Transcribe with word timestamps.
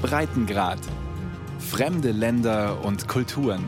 Breitengrad. 0.00 0.80
Fremde 1.58 2.10
Länder 2.10 2.84
und 2.84 3.06
Kulturen. 3.06 3.64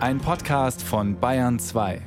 Ein 0.00 0.18
Podcast 0.18 0.82
von 0.82 1.18
Bayern 1.18 1.58
2. 1.58 2.02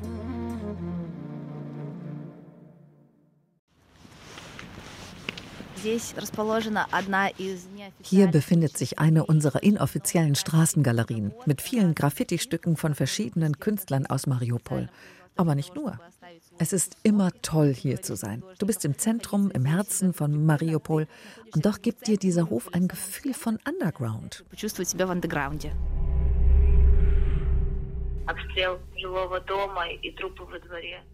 Hier 8.02 8.28
befindet 8.28 8.78
sich 8.78 9.00
eine 9.00 9.26
unserer 9.26 9.62
inoffiziellen 9.64 10.36
Straßengalerien 10.36 11.34
mit 11.46 11.62
vielen 11.62 11.96
Graffiti-Stücken 11.96 12.78
von 12.78 12.96
verschiedenen 12.96 13.60
Künstlern 13.60 14.06
aus 14.06 14.26
Mariupol. 14.26 14.90
Aber 15.36 15.54
nicht 15.56 15.76
nur. 15.76 16.00
Es 16.58 16.72
ist 16.72 16.96
immer 17.04 17.32
toll, 17.42 17.74
hier 17.74 18.02
zu 18.02 18.16
sein. 18.16 18.42
Du 18.60 18.66
bist 18.66 18.86
im 18.86 18.98
Zentrum, 18.98 19.52
im 19.52 19.66
Herzen 19.66 20.14
von 20.14 20.46
Mariupol 20.46 21.06
und 21.54 21.66
doch 21.66 21.82
gibt 21.82 22.08
dir 22.08 22.18
dieser 22.18 22.50
Hof 22.50 22.74
ein 22.74 22.88
Gefühl 22.88 23.34
von 23.34 23.60
Underground. 23.68 24.46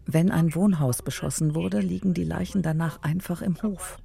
Wenn 0.06 0.30
ein 0.30 0.54
Wohnhaus 0.54 1.02
beschossen 1.02 1.54
wurde, 1.56 1.80
liegen 1.80 2.14
die 2.14 2.24
Leichen 2.24 2.62
danach 2.62 3.02
einfach 3.02 3.42
im 3.42 3.60
Hof. 3.62 3.98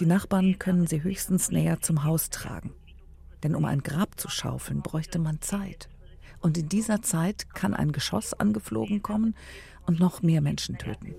Die 0.00 0.06
Nachbarn 0.06 0.58
können 0.58 0.88
sie 0.88 1.04
höchstens 1.04 1.52
näher 1.52 1.80
zum 1.80 2.02
Haus 2.02 2.30
tragen. 2.30 2.74
Denn 3.44 3.54
um 3.54 3.64
ein 3.64 3.84
Grab 3.84 4.18
zu 4.18 4.28
schaufeln, 4.28 4.82
bräuchte 4.82 5.20
man 5.20 5.40
Zeit. 5.40 5.88
Und 6.40 6.58
in 6.58 6.68
dieser 6.68 7.00
Zeit 7.02 7.54
kann 7.54 7.74
ein 7.74 7.92
Geschoss 7.92 8.34
angeflogen 8.34 9.02
kommen 9.02 9.36
und 9.90 9.98
noch 9.98 10.22
mehr 10.22 10.40
Menschen 10.40 10.78
töten. 10.78 11.16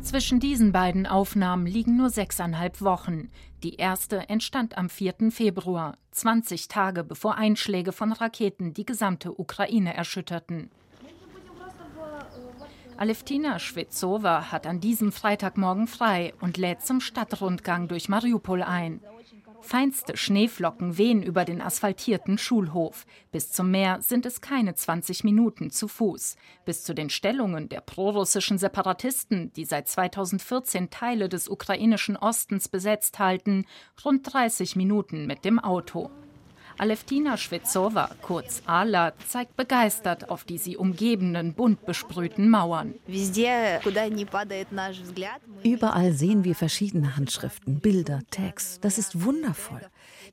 Zwischen 0.00 0.38
diesen 0.38 0.70
beiden 0.70 1.06
Aufnahmen 1.08 1.66
liegen 1.66 1.96
nur 1.96 2.08
sechseinhalb 2.08 2.80
Wochen. 2.80 3.30
Die 3.64 3.74
erste 3.74 4.28
entstand 4.28 4.78
am 4.78 4.88
4. 4.88 5.32
Februar, 5.32 5.98
20 6.12 6.68
Tage 6.68 7.02
bevor 7.02 7.34
Einschläge 7.34 7.90
von 7.90 8.12
Raketen 8.12 8.74
die 8.74 8.86
gesamte 8.86 9.40
Ukraine 9.40 9.92
erschütterten. 9.92 10.70
Aleftina 12.96 13.58
Schwetzowa 13.58 14.52
hat 14.52 14.68
an 14.68 14.78
diesem 14.78 15.10
Freitagmorgen 15.10 15.88
frei 15.88 16.32
und 16.40 16.58
lädt 16.58 16.82
zum 16.82 17.00
Stadtrundgang 17.00 17.88
durch 17.88 18.08
Mariupol 18.08 18.62
ein. 18.62 19.00
Feinste 19.62 20.16
Schneeflocken 20.16 20.96
wehen 20.98 21.22
über 21.22 21.44
den 21.44 21.60
asphaltierten 21.60 22.38
Schulhof. 22.38 23.06
Bis 23.30 23.52
zum 23.52 23.70
Meer 23.70 24.00
sind 24.00 24.26
es 24.26 24.40
keine 24.40 24.74
20 24.74 25.24
Minuten 25.24 25.70
zu 25.70 25.86
Fuß. 25.86 26.36
Bis 26.64 26.82
zu 26.82 26.94
den 26.94 27.10
Stellungen 27.10 27.68
der 27.68 27.80
prorussischen 27.80 28.58
Separatisten, 28.58 29.52
die 29.52 29.64
seit 29.64 29.88
2014 29.88 30.90
Teile 30.90 31.28
des 31.28 31.48
ukrainischen 31.48 32.16
Ostens 32.16 32.68
besetzt 32.68 33.18
halten, 33.18 33.66
rund 34.04 34.32
30 34.32 34.76
Minuten 34.76 35.26
mit 35.26 35.44
dem 35.44 35.58
Auto. 35.58 36.10
Aleftina 36.80 37.36
Schwetzowa, 37.36 38.08
kurz 38.22 38.62
Ala, 38.64 39.12
zeigt 39.28 39.54
begeistert 39.54 40.30
auf 40.30 40.44
die 40.44 40.56
sie 40.56 40.78
umgebenden, 40.78 41.52
bunt 41.52 41.84
besprühten 41.84 42.48
Mauern. 42.48 42.94
Überall 45.62 46.12
sehen 46.14 46.44
wir 46.44 46.54
verschiedene 46.54 47.16
Handschriften, 47.18 47.80
Bilder, 47.80 48.20
Tags. 48.30 48.80
Das 48.80 48.96
ist 48.96 49.22
wundervoll. 49.22 49.82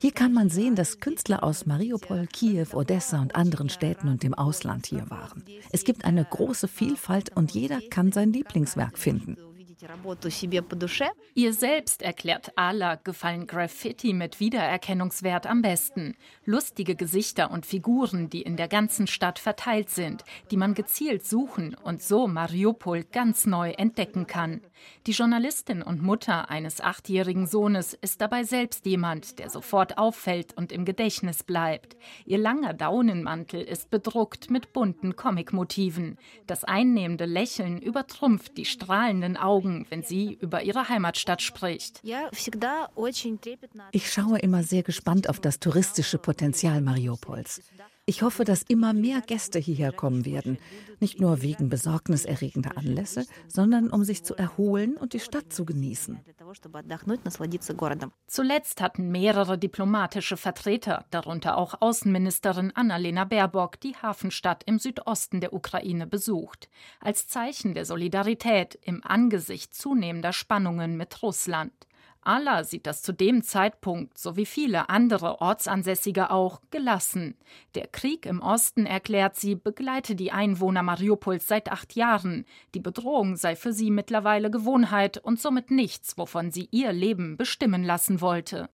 Hier 0.00 0.12
kann 0.12 0.32
man 0.32 0.48
sehen, 0.48 0.74
dass 0.74 1.00
Künstler 1.00 1.44
aus 1.44 1.66
Mariupol, 1.66 2.26
Kiew, 2.32 2.68
Odessa 2.72 3.20
und 3.20 3.36
anderen 3.36 3.68
Städten 3.68 4.08
und 4.08 4.22
dem 4.22 4.32
Ausland 4.32 4.86
hier 4.86 5.10
waren. 5.10 5.44
Es 5.70 5.84
gibt 5.84 6.06
eine 6.06 6.24
große 6.24 6.66
Vielfalt 6.66 7.36
und 7.36 7.50
jeder 7.50 7.80
kann 7.90 8.10
sein 8.10 8.32
Lieblingswerk 8.32 8.96
finden. 8.96 9.36
Ihr 11.34 11.52
selbst, 11.52 12.02
erklärt 12.02 12.50
Ala, 12.56 12.96
gefallen 12.96 13.46
Graffiti 13.46 14.12
mit 14.12 14.40
Wiedererkennungswert 14.40 15.46
am 15.46 15.62
besten. 15.62 16.16
Lustige 16.44 16.96
Gesichter 16.96 17.52
und 17.52 17.64
Figuren, 17.64 18.28
die 18.28 18.42
in 18.42 18.56
der 18.56 18.66
ganzen 18.66 19.06
Stadt 19.06 19.38
verteilt 19.38 19.90
sind, 19.90 20.24
die 20.50 20.56
man 20.56 20.74
gezielt 20.74 21.24
suchen 21.24 21.76
und 21.80 22.02
so 22.02 22.26
Mariupol 22.26 23.04
ganz 23.04 23.46
neu 23.46 23.70
entdecken 23.70 24.26
kann. 24.26 24.62
Die 25.06 25.12
Journalistin 25.12 25.82
und 25.82 26.02
Mutter 26.02 26.50
eines 26.50 26.80
achtjährigen 26.80 27.46
Sohnes 27.46 27.94
ist 27.94 28.20
dabei 28.20 28.42
selbst 28.42 28.84
jemand, 28.84 29.38
der 29.38 29.48
sofort 29.48 29.96
auffällt 29.96 30.56
und 30.56 30.72
im 30.72 30.84
Gedächtnis 30.84 31.44
bleibt. 31.44 31.96
Ihr 32.26 32.38
langer 32.38 32.74
Daunenmantel 32.74 33.62
ist 33.62 33.90
bedruckt 33.90 34.50
mit 34.50 34.72
bunten 34.72 35.14
Comicmotiven. 35.14 36.18
Das 36.48 36.64
einnehmende 36.64 37.26
Lächeln 37.26 37.80
übertrumpft 37.80 38.56
die 38.56 38.64
strahlenden 38.64 39.36
Augen 39.36 39.67
Augen, 39.68 39.86
wenn 39.90 40.02
sie 40.02 40.38
über 40.40 40.62
ihre 40.62 40.88
Heimatstadt 40.88 41.42
spricht. 41.42 42.02
Ich 43.92 44.12
schaue 44.12 44.38
immer 44.38 44.62
sehr 44.62 44.82
gespannt 44.82 45.28
auf 45.28 45.40
das 45.40 45.60
touristische 45.60 46.18
Potenzial 46.18 46.80
Mariupols. 46.80 47.60
Ich 48.08 48.22
hoffe, 48.22 48.44
dass 48.44 48.62
immer 48.62 48.94
mehr 48.94 49.20
Gäste 49.20 49.58
hierher 49.58 49.92
kommen 49.92 50.24
werden. 50.24 50.56
Nicht 50.98 51.20
nur 51.20 51.42
wegen 51.42 51.68
besorgniserregender 51.68 52.78
Anlässe, 52.78 53.26
sondern 53.48 53.90
um 53.90 54.02
sich 54.02 54.24
zu 54.24 54.34
erholen 54.34 54.96
und 54.96 55.12
die 55.12 55.20
Stadt 55.20 55.52
zu 55.52 55.66
genießen. 55.66 56.18
Zuletzt 58.26 58.80
hatten 58.80 59.10
mehrere 59.10 59.58
diplomatische 59.58 60.38
Vertreter, 60.38 61.04
darunter 61.10 61.58
auch 61.58 61.82
Außenministerin 61.82 62.72
Annalena 62.74 63.26
Baerbock, 63.26 63.78
die 63.78 63.94
Hafenstadt 63.94 64.62
im 64.64 64.78
Südosten 64.78 65.42
der 65.42 65.52
Ukraine 65.52 66.06
besucht. 66.06 66.70
Als 67.00 67.28
Zeichen 67.28 67.74
der 67.74 67.84
Solidarität 67.84 68.78
im 68.80 69.04
Angesicht 69.04 69.74
zunehmender 69.74 70.32
Spannungen 70.32 70.96
mit 70.96 71.22
Russland. 71.22 71.74
Allah 72.28 72.62
sieht 72.62 72.86
das 72.86 73.00
zu 73.00 73.12
dem 73.12 73.42
Zeitpunkt, 73.42 74.18
so 74.18 74.36
wie 74.36 74.44
viele 74.44 74.90
andere 74.90 75.40
Ortsansässige 75.40 76.30
auch, 76.30 76.60
gelassen. 76.70 77.36
Der 77.74 77.86
Krieg 77.86 78.26
im 78.26 78.42
Osten, 78.42 78.84
erklärt 78.84 79.36
sie, 79.36 79.54
begleite 79.54 80.14
die 80.14 80.30
Einwohner 80.30 80.82
Mariupols 80.82 81.48
seit 81.48 81.72
acht 81.72 81.96
Jahren. 81.96 82.44
Die 82.74 82.80
Bedrohung 82.80 83.36
sei 83.36 83.56
für 83.56 83.72
sie 83.72 83.90
mittlerweile 83.90 84.50
Gewohnheit 84.50 85.16
und 85.16 85.40
somit 85.40 85.70
nichts, 85.70 86.18
wovon 86.18 86.50
sie 86.50 86.68
ihr 86.70 86.92
Leben 86.92 87.38
bestimmen 87.38 87.82
lassen 87.82 88.20
wollte. 88.20 88.68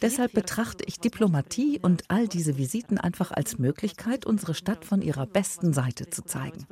Deshalb 0.00 0.32
betrachte 0.32 0.84
ich 0.84 1.00
Diplomatie 1.00 1.80
und 1.82 2.04
all 2.06 2.28
diese 2.28 2.58
Visiten 2.58 2.98
einfach 2.98 3.32
als 3.32 3.58
Möglichkeit, 3.58 4.24
unsere 4.24 4.54
Stadt 4.54 4.84
von 4.84 5.02
ihrer 5.02 5.26
besten 5.26 5.72
Seite 5.72 6.10
zu 6.10 6.22
zeigen. 6.22 6.64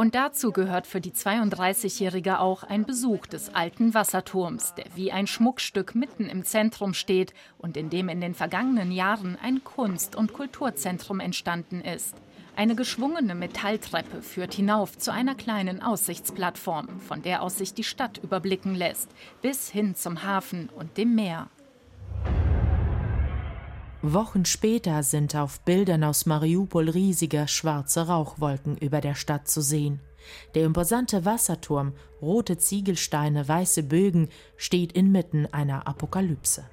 Und 0.00 0.14
dazu 0.14 0.50
gehört 0.50 0.86
für 0.86 1.02
die 1.02 1.10
32-Jährige 1.10 2.40
auch 2.40 2.62
ein 2.62 2.86
Besuch 2.86 3.26
des 3.26 3.54
alten 3.54 3.92
Wasserturms, 3.92 4.72
der 4.74 4.86
wie 4.94 5.12
ein 5.12 5.26
Schmuckstück 5.26 5.94
mitten 5.94 6.24
im 6.24 6.42
Zentrum 6.42 6.94
steht 6.94 7.34
und 7.58 7.76
in 7.76 7.90
dem 7.90 8.08
in 8.08 8.22
den 8.22 8.32
vergangenen 8.32 8.92
Jahren 8.92 9.36
ein 9.42 9.62
Kunst- 9.62 10.16
und 10.16 10.32
Kulturzentrum 10.32 11.20
entstanden 11.20 11.82
ist. 11.82 12.14
Eine 12.56 12.76
geschwungene 12.76 13.34
Metalltreppe 13.34 14.22
führt 14.22 14.54
hinauf 14.54 14.96
zu 14.96 15.12
einer 15.12 15.34
kleinen 15.34 15.82
Aussichtsplattform, 15.82 16.98
von 17.00 17.20
der 17.20 17.42
aus 17.42 17.58
sich 17.58 17.74
die 17.74 17.84
Stadt 17.84 18.16
überblicken 18.16 18.74
lässt, 18.74 19.10
bis 19.42 19.68
hin 19.68 19.94
zum 19.96 20.22
Hafen 20.22 20.70
und 20.74 20.96
dem 20.96 21.14
Meer. 21.14 21.50
Wochen 24.02 24.46
später 24.46 25.02
sind 25.02 25.36
auf 25.36 25.60
Bildern 25.60 26.04
aus 26.04 26.24
Mariupol 26.24 26.88
riesige 26.88 27.46
schwarze 27.48 28.06
Rauchwolken 28.06 28.78
über 28.78 29.02
der 29.02 29.14
Stadt 29.14 29.46
zu 29.46 29.60
sehen. 29.60 30.00
Der 30.54 30.64
imposante 30.64 31.26
Wasserturm, 31.26 31.92
rote 32.22 32.56
Ziegelsteine, 32.56 33.46
weiße 33.46 33.82
Bögen, 33.82 34.30
steht 34.56 34.92
inmitten 34.92 35.46
einer 35.52 35.86
Apokalypse. 35.86 36.64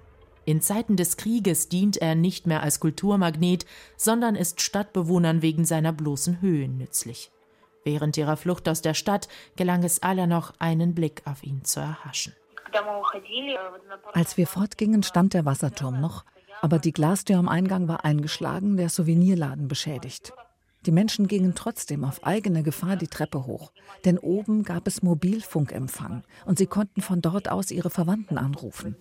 In 0.46 0.62
Zeiten 0.62 0.96
des 0.96 1.18
Krieges 1.18 1.68
dient 1.68 1.98
er 1.98 2.16
nicht 2.16 2.48
mehr 2.48 2.64
als 2.64 2.80
Kulturmagnet, 2.80 3.66
sondern 3.98 4.36
ist 4.36 4.62
Stadtbewohnern 4.62 5.42
wegen 5.42 5.66
seiner 5.66 5.92
bloßen 5.92 6.40
Höhe 6.40 6.70
nützlich. 6.70 7.32
Während 7.84 8.16
ihrer 8.16 8.38
Flucht 8.38 8.70
aus 8.70 8.82
der 8.82 8.94
Stadt 8.94 9.28
gelang 9.58 9.84
es 9.84 10.02
aller 10.02 10.28
noch, 10.28 10.54
einen 10.60 10.96
Blick 10.96 11.24
auf 11.26 11.44
ihn 11.44 11.66
zu 11.66 11.82
erhaschen. 11.82 12.34
Als 14.14 14.38
wir 14.38 14.48
fortgingen, 14.48 15.04
stand 15.04 15.34
der 15.34 15.44
Wasserturm 15.46 16.00
noch, 16.00 16.24
aber 16.62 16.80
die 16.80 16.94
Glastür 16.94 17.38
am 17.38 17.48
Eingang 17.48 17.88
war 17.88 18.06
eingeschlagen, 18.06 18.78
der 18.78 18.90
Souvenirladen 18.90 19.68
beschädigt. 19.68 20.34
Die 20.86 20.92
Menschen 20.92 21.28
gingen 21.28 21.54
trotzdem 21.54 22.04
auf 22.04 22.24
eigene 22.24 22.64
Gefahr 22.64 22.96
die 22.96 23.08
Treppe 23.08 23.46
hoch, 23.46 23.72
denn 24.06 24.18
oben 24.18 24.64
gab 24.64 24.88
es 24.88 25.02
Mobilfunkempfang 25.02 26.24
und 26.46 26.58
sie 26.58 26.68
konnten 26.68 27.02
von 27.02 27.22
dort 27.22 27.50
aus 27.50 27.72
ihre 27.72 27.90
Verwandten 27.90 28.38
anrufen. 28.38 28.96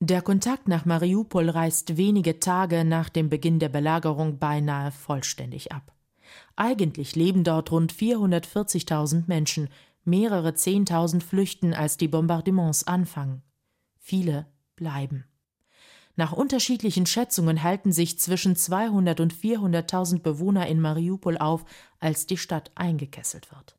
Der 0.00 0.22
Kontakt 0.22 0.68
nach 0.68 0.84
Mariupol 0.84 1.50
reißt 1.50 1.96
wenige 1.96 2.38
Tage 2.38 2.84
nach 2.84 3.08
dem 3.08 3.28
Beginn 3.28 3.58
der 3.58 3.68
Belagerung 3.68 4.38
beinahe 4.38 4.92
vollständig 4.92 5.72
ab. 5.72 5.92
Eigentlich 6.54 7.16
leben 7.16 7.42
dort 7.42 7.72
rund 7.72 7.92
440.000 7.92 9.24
Menschen, 9.26 9.68
mehrere 10.04 10.54
Zehntausend 10.54 11.24
flüchten, 11.24 11.74
als 11.74 11.96
die 11.96 12.06
Bombardements 12.06 12.86
anfangen. 12.86 13.42
Viele 13.98 14.46
bleiben. 14.76 15.24
Nach 16.18 16.32
unterschiedlichen 16.32 17.06
Schätzungen 17.06 17.62
halten 17.62 17.92
sich 17.92 18.18
zwischen 18.18 18.56
200 18.56 19.20
und 19.20 19.32
400.000 19.32 20.20
Bewohner 20.20 20.66
in 20.66 20.80
Mariupol 20.80 21.38
auf, 21.38 21.64
als 22.00 22.26
die 22.26 22.36
Stadt 22.36 22.72
eingekesselt 22.74 23.48
wird. 23.52 23.76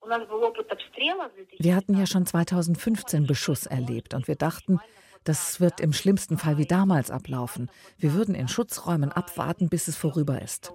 Wir 1.60 1.76
hatten 1.76 1.98
ja 1.98 2.08
schon 2.08 2.26
2015 2.26 3.28
Beschuss 3.28 3.66
erlebt 3.66 4.14
und 4.14 4.30
wir 4.30 4.38
dachten, 4.38 4.80
das 5.26 5.60
wird 5.60 5.82
im 5.82 5.92
schlimmsten 5.92 6.38
Fall 6.38 6.58
wie 6.58 6.66
damals 6.66 7.12
ablaufen. 7.12 7.70
Wir 7.98 8.14
würden 8.14 8.36
in 8.36 8.48
Schutzräumen 8.48 9.12
abwarten, 9.12 9.68
bis 9.68 9.90
es 9.90 9.98
vorüber 9.98 10.42
ist. 10.42 10.72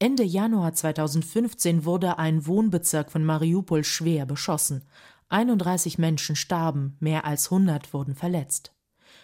Ende 0.00 0.24
Januar 0.24 0.74
2015 0.74 1.84
wurde 1.84 2.18
ein 2.18 2.44
Wohnbezirk 2.44 3.12
von 3.12 3.24
Mariupol 3.24 3.84
schwer 3.84 4.26
beschossen. 4.26 4.84
31 5.28 5.96
Menschen 5.96 6.34
starben, 6.34 6.96
mehr 6.98 7.24
als 7.24 7.52
100 7.52 7.94
wurden 7.94 8.16
verletzt. 8.16 8.74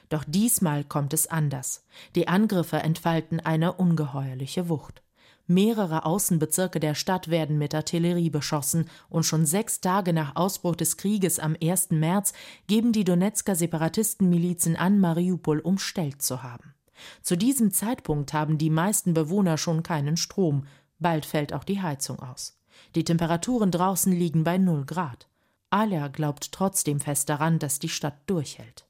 Doch 0.08 0.24
diesmal 0.26 0.84
kommt 0.84 1.12
es 1.12 1.26
anders. 1.26 1.84
Die 2.14 2.28
Angriffe 2.28 2.78
entfalten 2.78 3.40
eine 3.40 3.72
ungeheuerliche 3.72 4.68
Wucht. 4.68 5.02
Mehrere 5.48 6.04
Außenbezirke 6.04 6.80
der 6.80 6.94
Stadt 6.94 7.28
werden 7.28 7.56
mit 7.56 7.72
Artillerie 7.72 8.30
beschossen 8.30 8.90
und 9.08 9.24
schon 9.24 9.46
sechs 9.46 9.80
Tage 9.80 10.12
nach 10.12 10.34
Ausbruch 10.34 10.74
des 10.74 10.96
Krieges 10.96 11.38
am 11.38 11.56
1. 11.62 11.90
März 11.90 12.32
geben 12.66 12.92
die 12.92 13.04
Donetsker 13.04 13.54
Separatistenmilizen 13.54 14.74
an, 14.74 14.98
Mariupol 14.98 15.60
umstellt 15.60 16.20
zu 16.20 16.42
haben. 16.42 16.74
Zu 17.22 17.36
diesem 17.36 17.70
Zeitpunkt 17.70 18.32
haben 18.32 18.58
die 18.58 18.70
meisten 18.70 19.14
Bewohner 19.14 19.56
schon 19.56 19.84
keinen 19.84 20.16
Strom. 20.16 20.66
Bald 20.98 21.26
fällt 21.26 21.52
auch 21.52 21.64
die 21.64 21.80
Heizung 21.80 22.18
aus. 22.18 22.58
Die 22.94 23.04
Temperaturen 23.04 23.70
draußen 23.70 24.12
liegen 24.12 24.42
bei 24.42 24.58
0 24.58 24.84
Grad. 24.84 25.28
Alia 25.70 26.08
glaubt 26.08 26.52
trotzdem 26.52 27.00
fest 27.00 27.28
daran, 27.28 27.58
dass 27.58 27.78
die 27.78 27.88
Stadt 27.88 28.18
durchhält. 28.26 28.85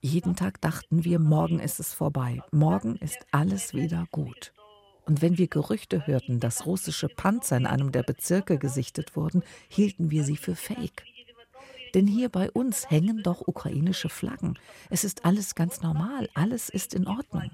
Jeden 0.00 0.36
Tag 0.36 0.60
dachten 0.60 1.04
wir, 1.04 1.18
morgen 1.18 1.58
ist 1.58 1.80
es 1.80 1.94
vorbei, 1.94 2.42
morgen 2.50 2.96
ist 2.96 3.18
alles 3.30 3.74
wieder 3.74 4.06
gut. 4.10 4.52
Und 5.06 5.22
wenn 5.22 5.38
wir 5.38 5.48
Gerüchte 5.48 6.06
hörten, 6.06 6.38
dass 6.38 6.66
russische 6.66 7.08
Panzer 7.08 7.56
in 7.56 7.66
einem 7.66 7.92
der 7.92 8.02
Bezirke 8.02 8.58
gesichtet 8.58 9.16
wurden, 9.16 9.42
hielten 9.68 10.10
wir 10.10 10.24
sie 10.24 10.36
für 10.36 10.54
fake. 10.54 11.04
Denn 11.94 12.06
hier 12.06 12.28
bei 12.28 12.50
uns 12.50 12.90
hängen 12.90 13.22
doch 13.22 13.48
ukrainische 13.48 14.08
Flaggen. 14.08 14.58
Es 14.90 15.02
ist 15.02 15.24
alles 15.24 15.54
ganz 15.54 15.82
normal, 15.82 16.28
alles 16.34 16.68
ist 16.68 16.94
in 16.94 17.08
Ordnung. 17.08 17.50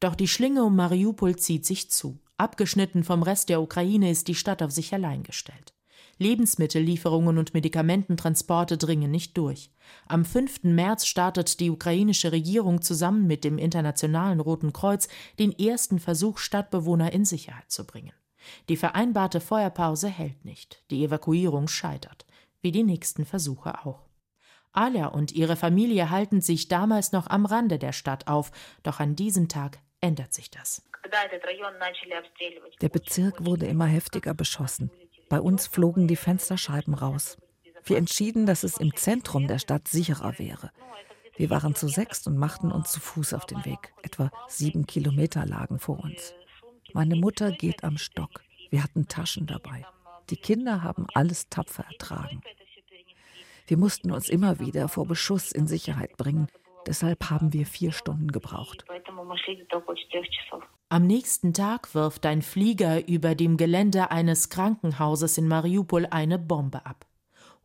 Doch 0.00 0.14
die 0.14 0.28
Schlinge 0.28 0.64
um 0.64 0.74
Mariupol 0.74 1.36
zieht 1.36 1.66
sich 1.66 1.90
zu. 1.90 2.18
Abgeschnitten 2.38 3.04
vom 3.04 3.22
Rest 3.22 3.50
der 3.50 3.60
Ukraine 3.60 4.10
ist 4.10 4.26
die 4.26 4.34
Stadt 4.34 4.62
auf 4.62 4.70
sich 4.70 4.94
allein 4.94 5.22
gestellt. 5.22 5.74
Lebensmittellieferungen 6.20 7.38
und 7.38 7.54
Medikamententransporte 7.54 8.76
dringen 8.76 9.10
nicht 9.10 9.36
durch. 9.38 9.70
Am 10.06 10.26
5. 10.26 10.64
März 10.64 11.06
startet 11.06 11.60
die 11.60 11.70
ukrainische 11.70 12.30
Regierung 12.30 12.82
zusammen 12.82 13.26
mit 13.26 13.42
dem 13.42 13.56
Internationalen 13.56 14.38
Roten 14.38 14.74
Kreuz 14.74 15.08
den 15.38 15.58
ersten 15.58 15.98
Versuch, 15.98 16.36
Stadtbewohner 16.36 17.12
in 17.12 17.24
Sicherheit 17.24 17.70
zu 17.70 17.86
bringen. 17.86 18.12
Die 18.68 18.76
vereinbarte 18.76 19.40
Feuerpause 19.40 20.08
hält 20.08 20.44
nicht. 20.44 20.84
Die 20.90 21.04
Evakuierung 21.04 21.68
scheitert, 21.68 22.26
wie 22.60 22.70
die 22.70 22.84
nächsten 22.84 23.24
Versuche 23.24 23.86
auch. 23.86 24.06
Alia 24.72 25.06
und 25.06 25.32
ihre 25.32 25.56
Familie 25.56 26.10
halten 26.10 26.42
sich 26.42 26.68
damals 26.68 27.12
noch 27.12 27.28
am 27.28 27.46
Rande 27.46 27.78
der 27.78 27.92
Stadt 27.92 28.28
auf, 28.28 28.52
doch 28.82 29.00
an 29.00 29.16
diesem 29.16 29.48
Tag 29.48 29.78
ändert 30.02 30.34
sich 30.34 30.50
das. 30.50 30.84
Der 32.82 32.88
Bezirk 32.90 33.44
wurde 33.44 33.66
immer 33.66 33.86
heftiger 33.86 34.34
beschossen. 34.34 34.90
Bei 35.30 35.40
uns 35.40 35.68
flogen 35.68 36.08
die 36.08 36.16
Fensterscheiben 36.16 36.92
raus. 36.92 37.38
Wir 37.84 37.98
entschieden, 37.98 38.46
dass 38.46 38.64
es 38.64 38.78
im 38.78 38.94
Zentrum 38.96 39.46
der 39.46 39.60
Stadt 39.60 39.86
sicherer 39.86 40.38
wäre. 40.40 40.72
Wir 41.36 41.50
waren 41.50 41.76
zu 41.76 41.86
sechst 41.86 42.26
und 42.26 42.36
machten 42.36 42.72
uns 42.72 42.90
zu 42.90 43.00
Fuß 43.00 43.32
auf 43.34 43.46
den 43.46 43.64
Weg. 43.64 43.94
Etwa 44.02 44.32
sieben 44.48 44.86
Kilometer 44.86 45.46
lagen 45.46 45.78
vor 45.78 46.00
uns. 46.00 46.34
Meine 46.92 47.14
Mutter 47.14 47.52
geht 47.52 47.84
am 47.84 47.96
Stock. 47.96 48.42
Wir 48.70 48.82
hatten 48.82 49.06
Taschen 49.06 49.46
dabei. 49.46 49.86
Die 50.30 50.36
Kinder 50.36 50.82
haben 50.82 51.06
alles 51.14 51.48
tapfer 51.48 51.84
ertragen. 51.84 52.42
Wir 53.68 53.76
mussten 53.76 54.10
uns 54.10 54.28
immer 54.28 54.58
wieder 54.58 54.88
vor 54.88 55.06
Beschuss 55.06 55.52
in 55.52 55.68
Sicherheit 55.68 56.16
bringen. 56.16 56.48
Deshalb 56.86 57.30
haben 57.30 57.52
wir 57.52 57.66
vier 57.66 57.92
Stunden 57.92 58.32
gebraucht. 58.32 58.84
Am 60.92 61.06
nächsten 61.06 61.54
Tag 61.54 61.94
wirft 61.94 62.26
ein 62.26 62.42
Flieger 62.42 63.06
über 63.06 63.36
dem 63.36 63.56
Gelände 63.56 64.10
eines 64.10 64.48
Krankenhauses 64.48 65.38
in 65.38 65.46
Mariupol 65.46 66.04
eine 66.10 66.36
Bombe 66.36 66.84
ab. 66.84 67.06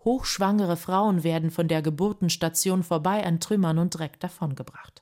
Hochschwangere 0.03 0.77
Frauen 0.77 1.23
werden 1.23 1.49
von 1.49 1.67
der 1.67 1.81
Geburtenstation 1.81 2.83
vorbei 2.83 3.25
an 3.25 3.39
Trümmern 3.39 3.79
und 3.79 3.97
Dreck 3.97 4.19
davongebracht. 4.19 5.01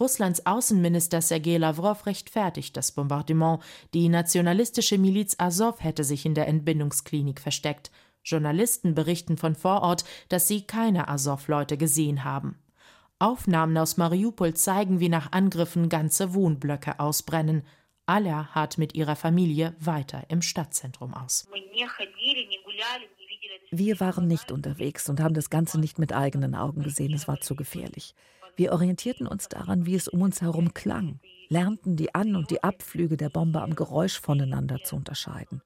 Russlands 0.00 0.46
Außenminister 0.46 1.20
Sergei 1.20 1.58
Lavrov 1.58 2.06
rechtfertigt 2.06 2.74
das 2.74 2.92
Bombardement. 2.92 3.62
Die 3.92 4.08
nationalistische 4.08 4.96
Miliz 4.96 5.34
Azov 5.36 5.84
hätte 5.84 6.04
sich 6.04 6.24
in 6.24 6.32
der 6.32 6.48
Entbindungsklinik 6.48 7.38
versteckt. 7.38 7.90
Journalisten 8.24 8.94
berichten 8.94 9.36
von 9.36 9.54
vor 9.56 9.82
Ort, 9.82 10.06
dass 10.30 10.48
sie 10.48 10.62
keine 10.62 11.06
Azov-Leute 11.06 11.76
gesehen 11.76 12.24
haben. 12.24 12.61
Aufnahmen 13.22 13.78
aus 13.78 13.96
Mariupol 13.98 14.54
zeigen, 14.54 14.98
wie 14.98 15.08
nach 15.08 15.30
Angriffen 15.30 15.88
ganze 15.88 16.34
Wohnblöcke 16.34 16.98
ausbrennen. 16.98 17.62
Alla 18.04 18.48
hat 18.48 18.78
mit 18.78 18.96
ihrer 18.96 19.14
Familie 19.14 19.76
weiter 19.78 20.24
im 20.28 20.42
Stadtzentrum 20.42 21.14
aus. 21.14 21.46
Wir 23.70 24.00
waren 24.00 24.26
nicht 24.26 24.50
unterwegs 24.50 25.08
und 25.08 25.20
haben 25.20 25.34
das 25.34 25.50
Ganze 25.50 25.78
nicht 25.78 26.00
mit 26.00 26.12
eigenen 26.12 26.56
Augen 26.56 26.82
gesehen. 26.82 27.14
Es 27.14 27.28
war 27.28 27.40
zu 27.40 27.54
gefährlich. 27.54 28.16
Wir 28.56 28.72
orientierten 28.72 29.28
uns 29.28 29.48
daran, 29.48 29.86
wie 29.86 29.94
es 29.94 30.08
um 30.08 30.20
uns 30.20 30.42
herum 30.42 30.74
klang, 30.74 31.20
lernten 31.48 31.94
die 31.94 32.16
An- 32.16 32.34
und 32.34 32.50
die 32.50 32.64
Abflüge 32.64 33.16
der 33.16 33.30
Bombe 33.30 33.62
am 33.62 33.76
Geräusch 33.76 34.20
voneinander 34.20 34.82
zu 34.82 34.96
unterscheiden 34.96 35.62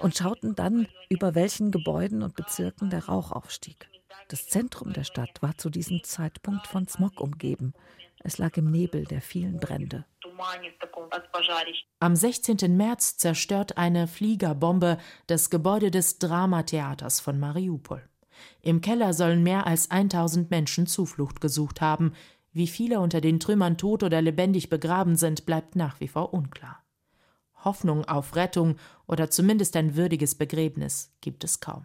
und 0.00 0.16
schauten 0.16 0.56
dann, 0.56 0.88
über 1.08 1.36
welchen 1.36 1.70
Gebäuden 1.70 2.24
und 2.24 2.34
Bezirken 2.34 2.90
der 2.90 3.06
Rauch 3.06 3.30
aufstieg. 3.30 3.88
Das 4.28 4.48
Zentrum 4.48 4.92
der 4.92 5.04
Stadt 5.04 5.40
war 5.40 5.56
zu 5.56 5.70
diesem 5.70 6.02
Zeitpunkt 6.02 6.66
von 6.66 6.88
Smog 6.88 7.20
umgeben. 7.20 7.74
Es 8.24 8.38
lag 8.38 8.56
im 8.56 8.70
Nebel 8.70 9.04
der 9.04 9.20
vielen 9.20 9.60
Brände. 9.60 10.04
Am 12.00 12.16
16. 12.16 12.76
März 12.76 13.16
zerstört 13.18 13.78
eine 13.78 14.08
Fliegerbombe 14.08 14.98
das 15.28 15.48
Gebäude 15.48 15.90
des 15.90 16.18
Dramatheaters 16.18 17.20
von 17.20 17.38
Mariupol. 17.38 18.02
Im 18.62 18.80
Keller 18.80 19.14
sollen 19.14 19.42
mehr 19.42 19.66
als 19.66 19.90
1000 19.90 20.50
Menschen 20.50 20.86
Zuflucht 20.86 21.40
gesucht 21.40 21.80
haben. 21.80 22.12
Wie 22.52 22.66
viele 22.66 23.00
unter 23.00 23.20
den 23.20 23.38
Trümmern 23.38 23.78
tot 23.78 24.02
oder 24.02 24.20
lebendig 24.20 24.68
begraben 24.68 25.16
sind, 25.16 25.46
bleibt 25.46 25.76
nach 25.76 26.00
wie 26.00 26.08
vor 26.08 26.34
unklar. 26.34 26.82
Hoffnung 27.66 28.06
auf 28.06 28.34
Rettung 28.34 28.78
oder 29.06 29.28
zumindest 29.28 29.76
ein 29.76 29.96
würdiges 29.96 30.34
Begräbnis 30.34 31.14
gibt 31.20 31.44
es 31.44 31.60
kaum. 31.60 31.84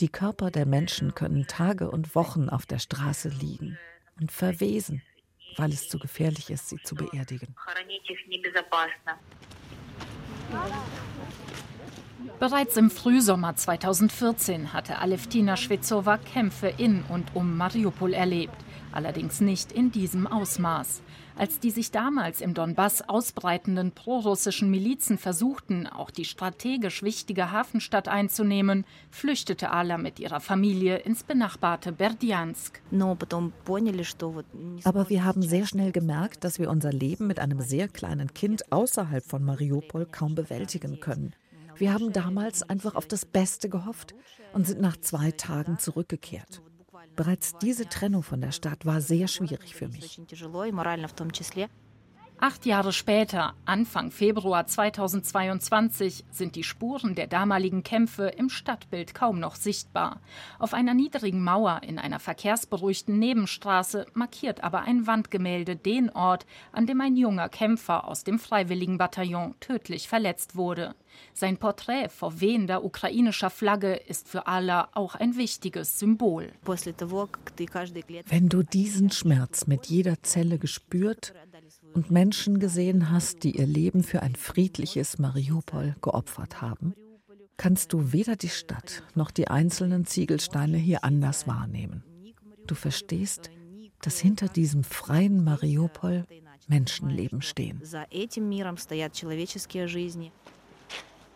Die 0.00 0.08
Körper 0.08 0.50
der 0.50 0.66
Menschen 0.66 1.14
können 1.14 1.46
Tage 1.46 1.88
und 1.88 2.16
Wochen 2.16 2.48
auf 2.48 2.66
der 2.66 2.80
Straße 2.80 3.28
liegen 3.28 3.78
und 4.20 4.32
verwesen, 4.32 5.02
weil 5.56 5.70
es 5.70 5.88
zu 5.88 6.00
gefährlich 6.00 6.50
ist, 6.50 6.68
sie 6.68 6.82
zu 6.82 6.96
beerdigen. 6.96 7.54
Bereits 12.40 12.76
im 12.76 12.90
Frühsommer 12.90 13.54
2014 13.54 14.72
hatte 14.72 14.98
Aleftina 14.98 15.56
Schwezowa 15.56 16.18
Kämpfe 16.18 16.72
in 16.76 17.04
und 17.08 17.36
um 17.36 17.56
Mariupol 17.56 18.14
erlebt, 18.14 18.56
allerdings 18.90 19.40
nicht 19.40 19.70
in 19.70 19.92
diesem 19.92 20.26
Ausmaß. 20.26 21.02
Als 21.36 21.58
die 21.58 21.70
sich 21.70 21.90
damals 21.90 22.40
im 22.40 22.54
Donbass 22.54 23.08
ausbreitenden 23.08 23.92
prorussischen 23.92 24.70
Milizen 24.70 25.18
versuchten, 25.18 25.86
auch 25.86 26.10
die 26.10 26.24
strategisch 26.24 27.02
wichtige 27.02 27.50
Hafenstadt 27.50 28.08
einzunehmen, 28.08 28.84
flüchtete 29.10 29.70
Ala 29.70 29.98
mit 29.98 30.20
ihrer 30.20 30.40
Familie 30.40 30.98
ins 30.98 31.22
benachbarte 31.24 31.92
Berdjansk. 31.92 32.82
Aber 34.84 35.08
wir 35.08 35.24
haben 35.24 35.42
sehr 35.42 35.66
schnell 35.66 35.92
gemerkt, 35.92 36.44
dass 36.44 36.58
wir 36.58 36.70
unser 36.70 36.92
Leben 36.92 37.26
mit 37.26 37.40
einem 37.40 37.60
sehr 37.60 37.88
kleinen 37.88 38.34
Kind 38.34 38.70
außerhalb 38.70 39.24
von 39.24 39.44
Mariupol 39.44 40.06
kaum 40.06 40.34
bewältigen 40.34 41.00
können. 41.00 41.34
Wir 41.76 41.94
haben 41.94 42.12
damals 42.12 42.62
einfach 42.62 42.94
auf 42.94 43.06
das 43.06 43.24
Beste 43.24 43.68
gehofft 43.68 44.14
und 44.52 44.66
sind 44.66 44.80
nach 44.80 44.96
zwei 44.98 45.30
Tagen 45.32 45.78
zurückgekehrt. 45.78 46.62
Bereits 47.16 47.56
diese 47.58 47.88
Trennung 47.88 48.22
von 48.22 48.40
der 48.40 48.52
Stadt 48.52 48.86
war 48.86 49.00
sehr 49.00 49.28
schwierig 49.28 49.74
für 49.74 49.88
mich. 49.88 50.20
Acht 52.44 52.66
Jahre 52.66 52.92
später, 52.92 53.54
Anfang 53.66 54.10
Februar 54.10 54.66
2022, 54.66 56.24
sind 56.32 56.56
die 56.56 56.64
Spuren 56.64 57.14
der 57.14 57.28
damaligen 57.28 57.84
Kämpfe 57.84 58.26
im 58.36 58.48
Stadtbild 58.48 59.14
kaum 59.14 59.38
noch 59.38 59.54
sichtbar. 59.54 60.20
Auf 60.58 60.74
einer 60.74 60.92
niedrigen 60.92 61.44
Mauer 61.44 61.82
in 61.86 62.00
einer 62.00 62.18
verkehrsberuhigten 62.18 63.16
Nebenstraße 63.16 64.06
markiert 64.14 64.64
aber 64.64 64.80
ein 64.80 65.06
Wandgemälde 65.06 65.76
den 65.76 66.10
Ort, 66.10 66.44
an 66.72 66.88
dem 66.88 67.00
ein 67.00 67.14
junger 67.14 67.48
Kämpfer 67.48 68.08
aus 68.08 68.24
dem 68.24 68.40
Freiwilligenbataillon 68.40 69.54
tödlich 69.60 70.08
verletzt 70.08 70.56
wurde. 70.56 70.96
Sein 71.34 71.58
Porträt 71.58 72.08
vor 72.08 72.40
wehender 72.40 72.84
ukrainischer 72.84 73.50
Flagge 73.50 73.94
ist 73.94 74.28
für 74.28 74.48
Allah 74.48 74.88
auch 74.94 75.14
ein 75.14 75.36
wichtiges 75.36 76.00
Symbol. 76.00 76.52
Wenn 76.64 78.48
du 78.48 78.62
diesen 78.64 79.10
Schmerz 79.12 79.66
mit 79.68 79.86
jeder 79.86 80.22
Zelle 80.24 80.58
gespürt 80.58 81.34
und 81.94 82.10
Menschen 82.10 82.58
gesehen 82.58 83.10
hast, 83.10 83.44
die 83.44 83.56
ihr 83.56 83.66
Leben 83.66 84.02
für 84.02 84.22
ein 84.22 84.34
friedliches 84.34 85.18
Mariupol 85.18 85.94
geopfert 86.00 86.60
haben, 86.60 86.94
kannst 87.56 87.92
du 87.92 88.12
weder 88.12 88.36
die 88.36 88.48
Stadt 88.48 89.02
noch 89.14 89.30
die 89.30 89.48
einzelnen 89.48 90.04
Ziegelsteine 90.04 90.78
hier 90.78 91.04
anders 91.04 91.46
wahrnehmen. 91.46 92.02
Du 92.66 92.74
verstehst, 92.74 93.50
dass 94.00 94.18
hinter 94.18 94.48
diesem 94.48 94.84
freien 94.84 95.44
Mariupol 95.44 96.24
Menschenleben 96.68 97.42
stehen. 97.42 97.80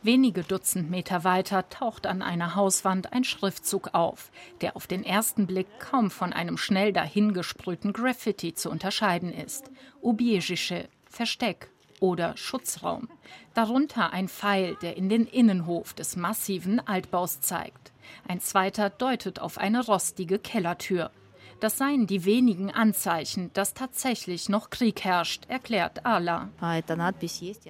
Wenige 0.03 0.43
Dutzend 0.43 0.91
Meter 0.91 1.25
weiter 1.25 1.69
taucht 1.69 2.07
an 2.07 2.23
einer 2.23 2.55
Hauswand 2.55 3.12
ein 3.12 3.25
Schriftzug 3.25 3.91
auf, 3.93 4.31
der 4.61 4.76
auf 4.76 4.87
den 4.87 5.05
ersten 5.05 5.47
Blick 5.47 5.67
kaum 5.81 6.11
von 6.11 6.33
einem 6.33 6.59
schnell 6.59 6.93
dahingesprühten 6.93 7.93
Graffiti 7.93 8.55
zu 8.55 8.71
unterscheiden 8.71 9.33
ist. 9.33 9.71
Ubiegische, 10.00 10.88
Versteck 11.11 11.71
oder 12.00 12.37
Schutzraum. 12.37 13.09
Darunter 13.55 14.12
ein 14.12 14.29
Pfeil, 14.29 14.76
der 14.83 14.97
in 14.97 15.09
den 15.09 15.26
Innenhof 15.26 15.95
des 15.95 16.15
massiven 16.15 16.79
Altbaus 16.87 17.41
zeigt. 17.41 17.93
Ein 18.29 18.41
zweiter 18.41 18.91
deutet 18.91 19.41
auf 19.41 19.59
eine 19.59 19.85
rostige 19.85 20.38
Kellertür. 20.38 21.11
Das 21.60 21.78
seien 21.78 22.06
die 22.06 22.25
wenigen 22.25 22.70
Anzeichen, 22.70 23.50
dass 23.54 23.75
tatsächlich 23.75 24.48
noch 24.48 24.70
Krieg 24.70 25.04
herrscht, 25.04 25.44
erklärt 25.48 26.04
Ala. 26.04 26.50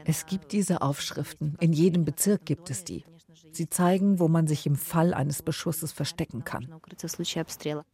Es 0.05 0.27
gibt 0.27 0.53
diese 0.53 0.83
Aufschriften. 0.83 1.57
In 1.61 1.73
jedem 1.73 2.05
Bezirk 2.05 2.45
gibt 2.45 2.71
es 2.71 2.85
die. 2.85 3.05
Sie 3.53 3.71
zeigen, 3.71 4.19
wo 4.19 4.29
man 4.29 4.47
sich 4.47 4.67
im 4.67 4.77
Fall 4.77 5.15
eines 5.15 5.43
Beschusses 5.43 5.93
verstecken 5.93 6.45
kann. 6.45 6.69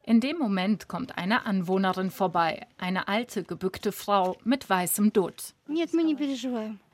In 0.04 0.20
dem 0.20 0.38
Moment 0.38 0.88
kommt 0.88 1.18
eine 1.18 1.46
Anwohnerin 1.46 2.10
vorbei, 2.10 2.66
eine 2.78 3.06
alte, 3.06 3.44
gebückte 3.44 3.92
Frau 3.92 4.36
mit 4.44 4.68
weißem 4.68 5.12
Dutt. 5.12 5.54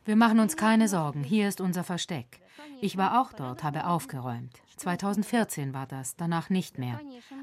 Wir 0.09 0.17
machen 0.17 0.41
uns 0.41 0.57
keine 0.57 0.89
Sorgen, 0.89 1.23
hier 1.23 1.49
ist 1.49 1.61
unser 1.61 1.85
Versteck. 1.85 2.41
Ich 2.81 2.97
war 2.97 3.21
auch 3.21 3.35
dort, 3.35 3.63
habe 3.63 3.87
aufgeräumt. 3.87 4.55
2014 4.79 5.75
war 5.75 5.87
das, 5.87 6.17
danach 6.17 6.49
nicht 6.49 6.79
mehr. 6.79 6.99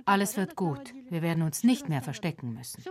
Alles 0.05 0.36
wird 0.36 0.55
gut. 0.55 0.95
Wir 1.12 1.22
werden 1.22 1.43
uns 1.43 1.63
nicht 1.63 1.89
mehr 1.89 2.01
verstecken 2.01 2.55
müssen. 2.55 2.84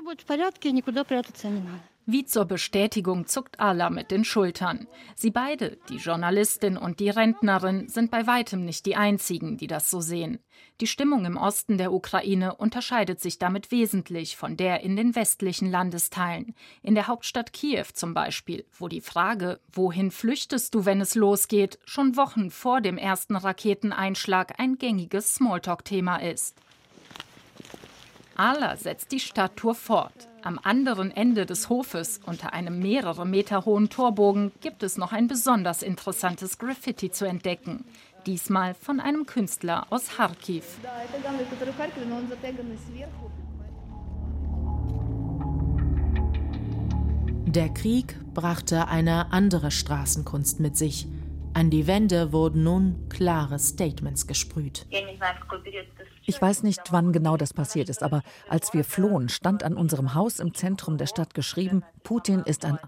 Wie 2.06 2.26
zur 2.26 2.44
Bestätigung 2.44 3.26
zuckt 3.26 3.60
Ala 3.60 3.88
mit 3.88 4.10
den 4.10 4.26
Schultern. 4.26 4.86
Sie 5.14 5.30
beide, 5.30 5.78
die 5.88 5.96
Journalistin 5.96 6.76
und 6.76 7.00
die 7.00 7.08
Rentnerin, 7.08 7.88
sind 7.88 8.10
bei 8.10 8.26
weitem 8.26 8.62
nicht 8.62 8.84
die 8.84 8.94
einzigen, 8.94 9.56
die 9.56 9.68
das 9.68 9.90
so 9.90 10.02
sehen. 10.02 10.38
Die 10.82 10.86
Stimmung 10.86 11.24
im 11.24 11.38
Osten 11.38 11.78
der 11.78 11.94
Ukraine 11.94 12.56
unterscheidet 12.56 13.20
sich 13.20 13.38
damit 13.38 13.70
wesentlich 13.70 14.36
von 14.36 14.58
der 14.58 14.80
in 14.80 14.96
den 14.96 15.14
westlichen 15.14 15.70
Landesteilen. 15.70 16.54
In 16.82 16.94
der 16.94 17.06
Hauptstadt 17.06 17.54
Kiew 17.54 17.86
zum 17.94 18.12
Beispiel, 18.12 18.66
wo 18.78 18.88
die 18.88 19.00
Frage, 19.00 19.58
wohin 19.72 20.10
flüchtest 20.10 20.74
du, 20.74 20.84
wenn 20.84 21.00
es 21.00 21.14
losgeht, 21.14 21.78
schon 21.86 22.18
Wochen 22.18 22.50
vor 22.50 22.82
dem 22.82 22.98
ersten 22.98 23.34
Raketeneinschlag 23.34 24.60
ein 24.60 24.76
gängiges 24.76 25.36
Smalltalk-Thema 25.36 26.18
ist. 26.18 26.54
Ala 28.36 28.76
setzt 28.76 29.12
die 29.12 29.20
Stadttour 29.20 29.74
fort. 29.74 30.28
Am 30.42 30.58
anderen 30.62 31.10
Ende 31.10 31.46
des 31.46 31.68
Hofes, 31.68 32.20
unter 32.26 32.52
einem 32.52 32.80
mehrere 32.80 33.24
Meter 33.24 33.64
hohen 33.64 33.88
Torbogen, 33.88 34.52
gibt 34.60 34.82
es 34.82 34.96
noch 34.96 35.12
ein 35.12 35.28
besonders 35.28 35.82
interessantes 35.82 36.58
Graffiti 36.58 37.10
zu 37.10 37.26
entdecken. 37.26 37.84
Diesmal 38.26 38.74
von 38.74 39.00
einem 39.00 39.26
Künstler 39.26 39.86
aus 39.90 40.08
Kharkiv. 40.16 40.64
Der 47.46 47.68
Krieg 47.68 48.16
brachte 48.34 48.88
eine 48.88 49.32
andere 49.32 49.70
Straßenkunst 49.70 50.58
mit 50.58 50.76
sich. 50.76 51.06
An 51.54 51.70
die 51.70 51.86
Wände 51.86 52.32
wurden 52.32 52.64
nun 52.64 53.08
klare 53.08 53.58
Statements 53.60 54.26
gesprüht. 54.26 54.86
Ich 56.26 56.42
weiß 56.42 56.64
nicht, 56.64 56.80
wann 56.90 57.12
genau 57.12 57.36
das 57.36 57.54
passiert 57.54 57.88
ist, 57.88 58.02
aber 58.02 58.22
als 58.48 58.74
wir 58.74 58.84
flohen, 58.84 59.28
stand 59.28 59.62
an 59.62 59.76
unserem 59.76 60.14
Haus 60.14 60.40
im 60.40 60.52
Zentrum 60.54 60.98
der 60.98 61.06
Stadt 61.06 61.32
geschrieben, 61.32 61.84
Putin 62.02 62.40
ist 62.40 62.64
ein 62.64 62.78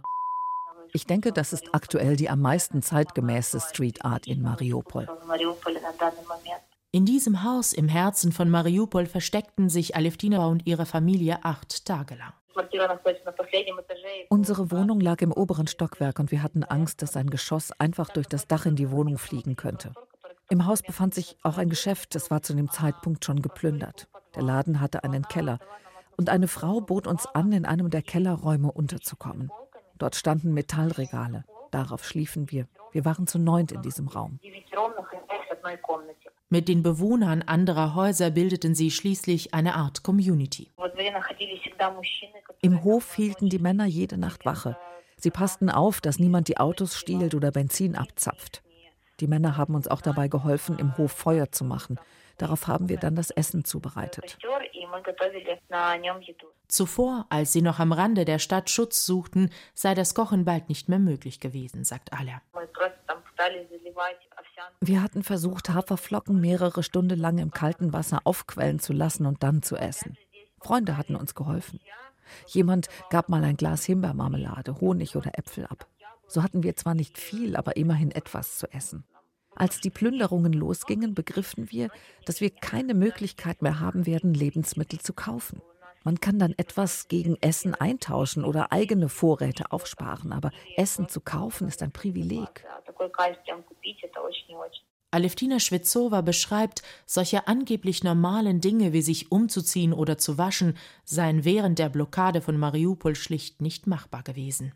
ich 0.93 1.05
denke, 1.05 1.33
das 1.33 1.53
ist 1.53 1.75
aktuell 1.75 2.17
die 2.17 2.31
am 2.31 2.41
meisten 2.41 2.81
zeitgemäße 2.81 3.61
Street 3.61 4.05
Art 4.05 4.27
in 4.27 4.41
Mariupol. 4.41 5.07
In 6.91 7.05
diesem 7.05 7.43
Haus 7.43 7.75
im 7.75 7.89
Herzen 7.89 8.33
von 8.33 8.49
Mariupol 8.49 9.05
versteckten 9.05 9.69
sich 9.69 9.95
Aleftina 9.95 10.47
und 10.47 10.67
ihre 10.67 10.87
Familie 10.87 11.45
acht 11.45 11.85
Tage 11.85 12.15
lang. 12.15 12.33
Unsere 14.29 14.71
Wohnung 14.71 15.01
lag 15.01 15.21
im 15.21 15.33
oberen 15.33 15.67
Stockwerk 15.67 16.19
und 16.19 16.31
wir 16.31 16.43
hatten 16.43 16.65
Angst, 16.65 17.03
dass 17.03 17.17
ein 17.17 17.31
Geschoss 17.31 17.73
einfach 17.73 18.11
durch 18.11 18.27
das 18.27 18.47
Dach 18.47 18.67
in 18.67 18.77
die 18.77 18.91
Wohnung 18.91 19.19
fliegen 19.19 19.57
könnte. 19.57 19.93
Im 20.49 20.67
Haus 20.67 20.83
befand 20.83 21.15
sich 21.15 21.37
auch 21.43 21.59
ein 21.59 21.69
Geschäft, 21.69 22.15
das 22.15 22.31
war 22.31 22.43
zu 22.43 22.55
dem 22.55 22.71
Zeitpunkt 22.71 23.25
schon 23.25 23.43
geplündert. 23.43 24.09
Der 24.35 24.43
Laden 24.43 24.81
hatte 24.81 25.03
einen 25.03 25.25
Keller. 25.25 25.59
Und 26.17 26.31
eine 26.31 26.49
Frau 26.49 26.81
bot 26.81 27.07
uns 27.07 27.27
an, 27.27 27.53
in 27.53 27.67
einem 27.67 27.91
der 27.91 28.03
Kellerräume 28.03 28.71
unterzukommen. 28.71 29.51
Dort 29.99 30.15
standen 30.15 30.55
Metallregale. 30.55 31.45
Darauf 31.71 32.05
schliefen 32.05 32.51
wir. 32.51 32.69
Wir 32.93 33.05
waren 33.05 33.27
zu 33.27 33.39
neunt 33.39 33.73
in 33.73 33.83
diesem 33.83 34.09
Raum. 34.09 34.39
Mit 36.49 36.69
den 36.69 36.83
Bewohnern 36.83 37.43
anderer 37.43 37.95
Häuser 37.97 38.31
bildeten 38.31 38.75
sie 38.75 38.93
schließlich 38.93 39.53
eine 39.53 39.75
Art 39.75 40.05
Community. 40.05 40.71
Im 42.63 42.85
Hof 42.85 43.15
hielten 43.15 43.49
die 43.49 43.59
Männer 43.59 43.87
jede 43.87 44.19
Nacht 44.19 44.45
Wache. 44.45 44.77
Sie 45.17 45.31
passten 45.31 45.71
auf, 45.71 46.01
dass 46.01 46.19
niemand 46.19 46.49
die 46.49 46.59
Autos 46.59 46.97
stiehlt 46.97 47.35
oder 47.35 47.51
Benzin 47.51 47.97
abzapft. 47.97 48.63
Die 49.21 49.27
Männer 49.27 49.57
haben 49.57 49.75
uns 49.75 49.89
auch 49.89 50.03
dabei 50.03 50.29
geholfen, 50.29 50.79
im 50.79 50.97
Hof 50.99 51.13
Feuer 51.13 51.51
zu 51.51 51.65
machen. 51.65 51.99
Darauf 52.39 52.67
haben 52.67 52.91
wir 52.91 52.99
dann 52.99 53.17
das 53.17 53.31
Essen 53.31 53.65
zubereitet. 53.65 54.39
Zuvor, 56.69 57.27
als 57.31 57.53
sie 57.53 57.63
noch 57.63 57.79
am 57.79 57.93
Rande 57.93 58.25
der 58.25 58.39
Stadt 58.39 58.69
Schutz 58.69 59.07
suchten, 59.07 59.51
sei 59.75 59.95
das 59.95 60.15
Kochen 60.15 60.45
bald 60.45 60.69
nicht 60.69 60.89
mehr 60.89 60.99
möglich 60.99 61.41
gewesen, 61.41 61.85
sagt 61.85 62.13
Alia. 62.13 62.43
Wir 64.81 65.03
hatten 65.03 65.23
versucht, 65.23 65.71
Haferflocken 65.71 66.41
mehrere 66.41 66.83
Stunden 66.83 67.19
lang 67.19 67.39
im 67.39 67.51
kalten 67.51 67.93
Wasser 67.93 68.21
aufquellen 68.25 68.81
zu 68.81 68.93
lassen 68.93 69.27
und 69.27 69.43
dann 69.43 69.63
zu 69.63 69.77
essen. 69.77 70.17
Freunde 70.61 70.97
hatten 70.97 71.17
uns 71.17 71.35
geholfen. 71.35 71.81
Jemand 72.47 72.89
gab 73.11 73.29
mal 73.29 73.45
ein 73.45 73.57
Glas 73.57 73.85
Himbeermarmelade, 73.85 74.81
Honig 74.81 75.17
oder 75.17 75.39
Äpfel 75.39 75.67
ab. 75.67 75.87
So 76.29 76.43
hatten 76.43 76.63
wir 76.63 76.77
zwar 76.77 76.95
nicht 76.95 77.19
viel, 77.19 77.57
aber 77.57 77.77
immerhin 77.77 78.11
etwas 78.11 78.59
zu 78.59 78.67
essen. 78.73 79.05
Als 79.55 79.81
die 79.81 79.91
Plünderungen 79.91 80.53
losgingen, 80.53 81.15
begriffen 81.15 81.71
wir, 81.71 81.89
dass 82.27 82.41
wir 82.41 82.51
keine 82.51 82.95
Möglichkeit 82.95 83.63
mehr 83.63 83.81
haben 83.81 84.05
werden, 84.05 84.35
Lebensmittel 84.35 85.01
zu 85.01 85.15
kaufen. 85.15 85.63
Man 86.05 86.21
kann 86.21 86.39
dann 86.39 86.55
etwas 86.57 87.09
gegen 87.09 87.37
Essen 87.41 87.75
eintauschen 87.75 88.45
oder 88.45 88.71
eigene 88.71 89.09
Vorräte 89.09 89.73
aufsparen, 89.73 90.33
aber 90.33 90.51
Essen 90.77 91.09
zu 91.09 91.21
kaufen 91.21 91.67
ist 91.67 91.83
ein 91.83 91.91
Privileg. 91.91 92.65
Aleftina 95.17 95.61
Schwitzowa 95.61 96.21
beschreibt, 96.21 96.83
solche 97.07 97.49
angeblich 97.49 98.05
normalen 98.05 98.61
Dinge 98.61 98.93
wie 98.93 99.01
sich 99.01 99.33
umzuziehen 99.33 99.95
oder 99.95 100.19
zu 100.19 100.37
waschen 100.37 100.77
seien 101.07 101.43
während 101.47 101.79
der 101.79 101.89
Blockade 101.89 102.43
von 102.43 102.59
Mariupol 102.59 103.15
schlicht 103.15 103.63
nicht 103.63 103.87
machbar 103.87 104.23
gewesen. 104.23 104.75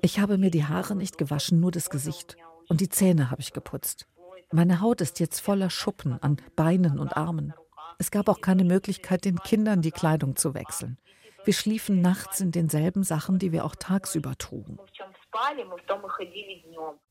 Ich 0.00 0.20
habe 0.20 0.38
mir 0.38 0.52
die 0.52 0.64
Haare 0.64 0.94
nicht 0.94 1.18
gewaschen, 1.18 1.58
nur 1.58 1.72
das 1.72 1.90
Gesicht. 1.90 2.36
Und 2.68 2.80
die 2.80 2.88
Zähne 2.88 3.32
habe 3.32 3.40
ich 3.40 3.52
geputzt. 3.52 4.06
Meine 4.52 4.80
Haut 4.80 5.00
ist 5.00 5.18
jetzt 5.18 5.40
voller 5.40 5.68
Schuppen 5.68 6.22
an 6.22 6.36
Beinen 6.54 7.00
und 7.00 7.16
Armen. 7.16 7.52
Es 7.98 8.12
gab 8.12 8.28
auch 8.28 8.40
keine 8.40 8.62
Möglichkeit, 8.62 9.24
den 9.24 9.40
Kindern 9.40 9.82
die 9.82 9.90
Kleidung 9.90 10.36
zu 10.36 10.54
wechseln. 10.54 10.98
Wir 11.44 11.54
schliefen 11.54 12.00
nachts 12.00 12.40
in 12.40 12.52
denselben 12.52 13.02
Sachen, 13.02 13.40
die 13.40 13.50
wir 13.50 13.64
auch 13.64 13.74
tagsüber 13.74 14.38
trugen. 14.38 14.78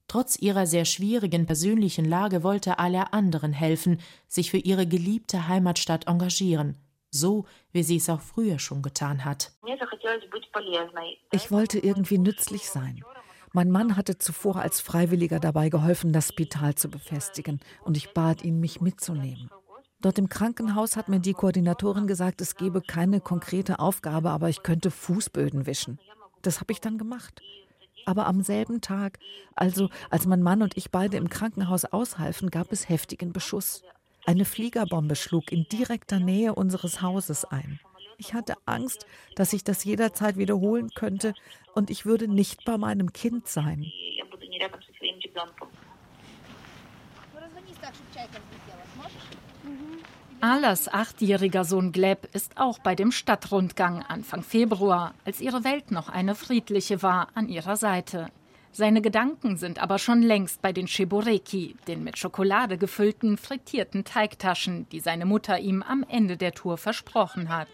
Trotz 0.09 0.37
ihrer 0.39 0.65
sehr 0.65 0.85
schwierigen 0.85 1.45
persönlichen 1.45 2.03
Lage 2.03 2.43
wollte 2.43 2.79
Alia 2.79 3.03
anderen 3.11 3.53
helfen, 3.53 4.01
sich 4.27 4.51
für 4.51 4.57
ihre 4.57 4.87
geliebte 4.87 5.47
Heimatstadt 5.47 6.07
engagieren. 6.07 6.75
so 7.11 7.45
wie 7.71 7.83
sie 7.83 7.97
es 7.97 8.09
auch 8.09 8.21
früher 8.21 8.59
schon 8.59 8.81
getan 8.81 9.25
hat. 9.25 9.51
Ich 11.31 11.51
wollte 11.51 11.79
irgendwie 11.79 12.17
nützlich 12.19 12.69
sein. 12.69 13.03
Mein 13.51 13.71
Mann 13.71 13.95
hatte 13.97 14.19
zuvor 14.19 14.57
als 14.57 14.79
Freiwilliger 14.79 15.39
dabei 15.39 15.69
geholfen, 15.69 16.13
das 16.13 16.29
Spital 16.29 16.75
zu 16.75 16.87
befestigen, 16.87 17.59
und 17.83 17.97
ich 17.97 18.13
bat 18.13 18.43
ihn, 18.43 18.59
mich 18.59 18.79
mitzunehmen. 18.79 19.49
Dort 20.01 20.19
im 20.19 20.29
Krankenhaus 20.29 20.95
hat 20.95 21.09
mir 21.09 21.19
die 21.19 21.33
Koordinatorin 21.33 22.05
gesagt, 22.05 22.41
es 22.41 22.55
gebe 22.55 22.81
keine 22.81 23.21
konkrete 23.21 23.79
Aufgabe, 23.79 24.29
aber 24.29 24.49
ich 24.49 24.61
könnte 24.61 24.91
Fußböden 24.91 25.65
wischen. 25.65 25.99
Das 26.43 26.61
habe 26.61 26.71
ich 26.71 26.79
dann 26.79 26.99
gemacht. 26.99 27.41
Aber 28.05 28.27
am 28.27 28.41
selben 28.41 28.81
Tag, 28.81 29.19
also 29.55 29.89
als 30.09 30.25
mein 30.25 30.41
Mann 30.41 30.61
und 30.61 30.77
ich 30.77 30.91
beide 30.91 31.17
im 31.17 31.29
Krankenhaus 31.29 31.85
aushalfen, 31.85 32.49
gab 32.49 32.71
es 32.71 32.89
heftigen 32.89 33.33
Beschuss. 33.33 33.83
Eine 34.25 34.45
Fliegerbombe 34.45 35.15
schlug 35.15 35.51
in 35.51 35.65
direkter 35.71 36.19
Nähe 36.19 36.53
unseres 36.53 37.01
Hauses 37.01 37.45
ein. 37.45 37.79
Ich 38.17 38.33
hatte 38.33 38.55
Angst, 38.65 39.05
dass 39.35 39.53
ich 39.53 39.63
das 39.63 39.85
jederzeit 39.85 40.37
wiederholen 40.37 40.89
könnte 40.93 41.33
und 41.73 41.89
ich 41.89 42.05
würde 42.05 42.27
nicht 42.27 42.65
bei 42.65 42.77
meinem 42.77 43.13
Kind 43.13 43.47
sein. 43.47 43.85
Alas 50.41 50.87
achtjähriger 50.87 51.65
Sohn 51.65 51.91
Gleb 51.91 52.29
ist 52.31 52.57
auch 52.57 52.79
bei 52.79 52.95
dem 52.95 53.11
Stadtrundgang 53.11 54.03
Anfang 54.07 54.41
Februar, 54.41 55.13
als 55.25 55.41
ihre 55.41 55.65
Welt 55.65 55.91
noch 55.91 56.07
eine 56.07 56.33
friedliche 56.33 57.03
war, 57.03 57.27
an 57.35 57.49
ihrer 57.49 57.75
Seite. 57.75 58.27
Seine 58.71 59.01
Gedanken 59.01 59.57
sind 59.57 59.79
aber 59.79 59.99
schon 59.99 60.21
längst 60.21 60.61
bei 60.61 60.71
den 60.71 60.87
Cheboreki, 60.87 61.75
den 61.89 62.05
mit 62.05 62.17
Schokolade 62.17 62.77
gefüllten 62.77 63.35
frittierten 63.35 64.05
Teigtaschen, 64.05 64.87
die 64.93 65.01
seine 65.01 65.25
Mutter 65.25 65.59
ihm 65.59 65.83
am 65.83 66.05
Ende 66.07 66.37
der 66.37 66.53
Tour 66.53 66.77
versprochen 66.77 67.49
hat. 67.49 67.67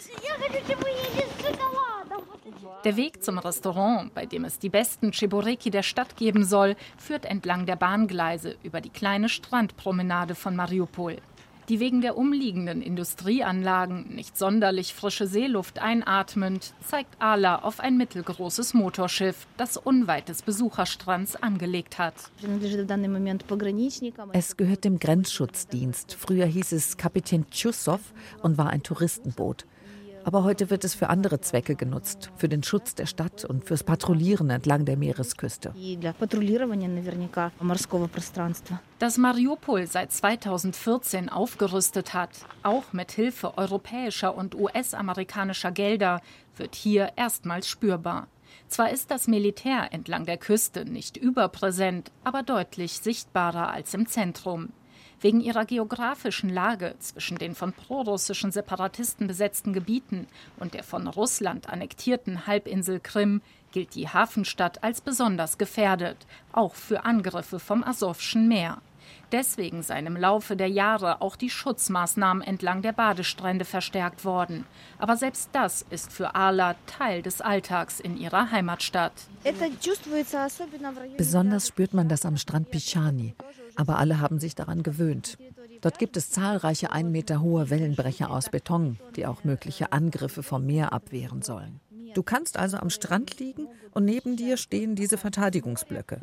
Der 2.84 2.98
Weg 2.98 3.24
zum 3.24 3.38
Restaurant, 3.38 4.12
bei 4.16 4.26
dem 4.26 4.44
es 4.44 4.58
die 4.58 4.70
besten 4.70 5.12
Cheboreki 5.12 5.70
der 5.70 5.84
Stadt 5.84 6.18
geben 6.18 6.44
soll, 6.44 6.76
führt 6.98 7.26
entlang 7.26 7.68
der 7.68 7.76
Bahngleise 7.76 8.56
über 8.64 8.82
die 8.82 8.90
kleine 8.90 9.30
Strandpromenade 9.30 10.34
von 10.34 10.56
Mariupol 10.56 11.18
die 11.70 11.80
wegen 11.80 12.02
der 12.02 12.18
umliegenden 12.18 12.82
Industrieanlagen 12.82 14.16
nicht 14.16 14.38
sonderlich 14.38 14.94
frische 14.94 15.28
Seeluft 15.28 15.80
einatmend, 15.80 16.74
zeigt 16.86 17.22
Ala 17.22 17.64
auf 17.64 17.80
ein 17.80 17.98
mittelgroßes 17.98 18.74
Motorschiff, 18.74 19.48
das 19.58 19.78
unweit 19.78 20.30
des 20.30 20.42
Besucherstrands 20.42 21.36
angelegt 21.36 21.98
hat. 21.98 22.16
Es 24.34 24.58
gehört 24.58 24.84
dem 24.84 25.00
Grenzschutzdienst. 25.00 26.14
Früher 26.14 26.46
hieß 26.46 26.72
es 26.72 26.98
Kapitän 26.98 27.50
Tschussow 27.50 28.00
und 28.42 28.58
war 28.58 28.70
ein 28.70 28.84
Touristenboot. 28.84 29.66
Aber 30.26 30.44
heute 30.44 30.72
wird 30.72 30.84
es 30.84 30.96
für 30.96 31.10
andere 31.10 31.40
Zwecke 31.40 31.76
genutzt, 31.76 32.32
für 32.36 32.50
den 32.50 32.64
Schutz 32.64 32.96
der 32.96 33.06
Stadt 33.06 33.46
und 33.46 33.64
fürs 33.64 33.84
Patrouillieren 33.84 34.50
entlang 34.50 34.84
der 34.84 34.98
Meeresküste. 34.98 35.72
Dass 38.98 39.18
Mariupol 39.20 39.86
seit 39.86 40.12
2014 40.12 41.30
aufgerüstet 41.30 42.16
hat, 42.16 42.32
auch 42.64 42.92
mit 42.92 43.12
Hilfe 43.12 43.56
europäischer 43.56 44.36
und 44.36 44.56
US-amerikanischer 44.56 45.72
Gelder, 45.72 46.22
wird 46.58 46.74
hier 46.74 47.12
erstmals 47.16 47.68
spürbar. 47.68 48.28
Zwar 48.68 48.90
ist 48.90 49.12
das 49.12 49.28
Militär 49.28 49.90
entlang 49.92 50.26
der 50.26 50.38
Küste 50.38 50.86
nicht 50.86 51.18
überpräsent, 51.18 52.12
aber 52.24 52.42
deutlich 52.42 52.94
sichtbarer 52.94 53.70
als 53.70 53.94
im 53.94 54.08
Zentrum. 54.08 54.70
Wegen 55.22 55.42
ihrer 55.42 55.66
geografischen 55.66 56.50
Lage 56.50 56.96
zwischen 57.00 57.38
den 57.38 57.56
von 57.56 57.74
prorussischen 57.74 58.52
Separatisten 58.52 59.28
besetzten 59.28 59.74
Gebieten 59.74 60.28
und 60.58 60.74
der 60.74 60.84
von 60.84 61.08
Russland 61.08 61.70
annektierten 61.70 62.48
Halbinsel 62.48 63.00
Krim 63.00 63.42
gilt 63.72 63.96
die 63.96 64.08
Hafenstadt 64.08 64.84
als 64.84 65.02
besonders 65.02 65.58
gefährdet, 65.58 66.18
auch 66.54 66.76
für 66.76 67.06
Angriffe 67.06 67.60
vom 67.60 67.84
Asowschen 67.84 68.48
Meer. 68.48 68.82
Deswegen 69.32 69.84
seien 69.84 70.06
im 70.06 70.18
Laufe 70.18 70.56
der 70.56 70.70
Jahre 70.70 71.22
auch 71.22 71.36
die 71.36 71.50
Schutzmaßnahmen 71.50 72.44
entlang 72.44 72.82
der 72.82 72.94
Badestrände 72.94 73.66
verstärkt 73.66 74.26
worden. 74.26 74.66
Aber 74.98 75.18
selbst 75.18 75.50
das 75.54 75.84
ist 75.90 76.12
für 76.12 76.36
Ala 76.36 76.76
Teil 76.86 77.22
des 77.22 77.42
Alltags 77.42 78.00
in 78.00 78.18
ihrer 78.18 78.52
Heimatstadt. 78.52 79.14
Besonders 81.18 81.68
spürt 81.68 81.94
man 81.94 82.10
das 82.10 82.26
am 82.26 82.38
Strand 82.38 82.72
Pichani. 82.72 83.36
Aber 83.76 83.98
alle 83.98 84.20
haben 84.20 84.40
sich 84.40 84.56
daran 84.56 84.84
gewöhnt. 84.84 85.38
Dort 85.82 86.00
gibt 86.00 86.18
es 86.18 86.32
zahlreiche 86.32 86.92
ein 86.92 87.12
Meter 87.12 87.42
hohe 87.42 87.70
Wellenbrecher 87.70 88.32
aus 88.32 88.50
Beton, 88.50 88.98
die 89.16 89.26
auch 89.26 89.44
mögliche 89.44 89.92
Angriffe 89.92 90.44
vom 90.44 90.66
Meer 90.66 90.94
abwehren 90.94 91.42
sollen. 91.42 91.80
Du 92.16 92.24
kannst 92.24 92.58
also 92.58 92.78
am 92.78 92.90
Strand 92.90 93.40
liegen 93.40 93.68
und 93.92 94.06
neben 94.06 94.38
dir 94.38 94.58
stehen 94.58 94.96
diese 94.96 95.18
Verteidigungsblöcke. 95.18 96.22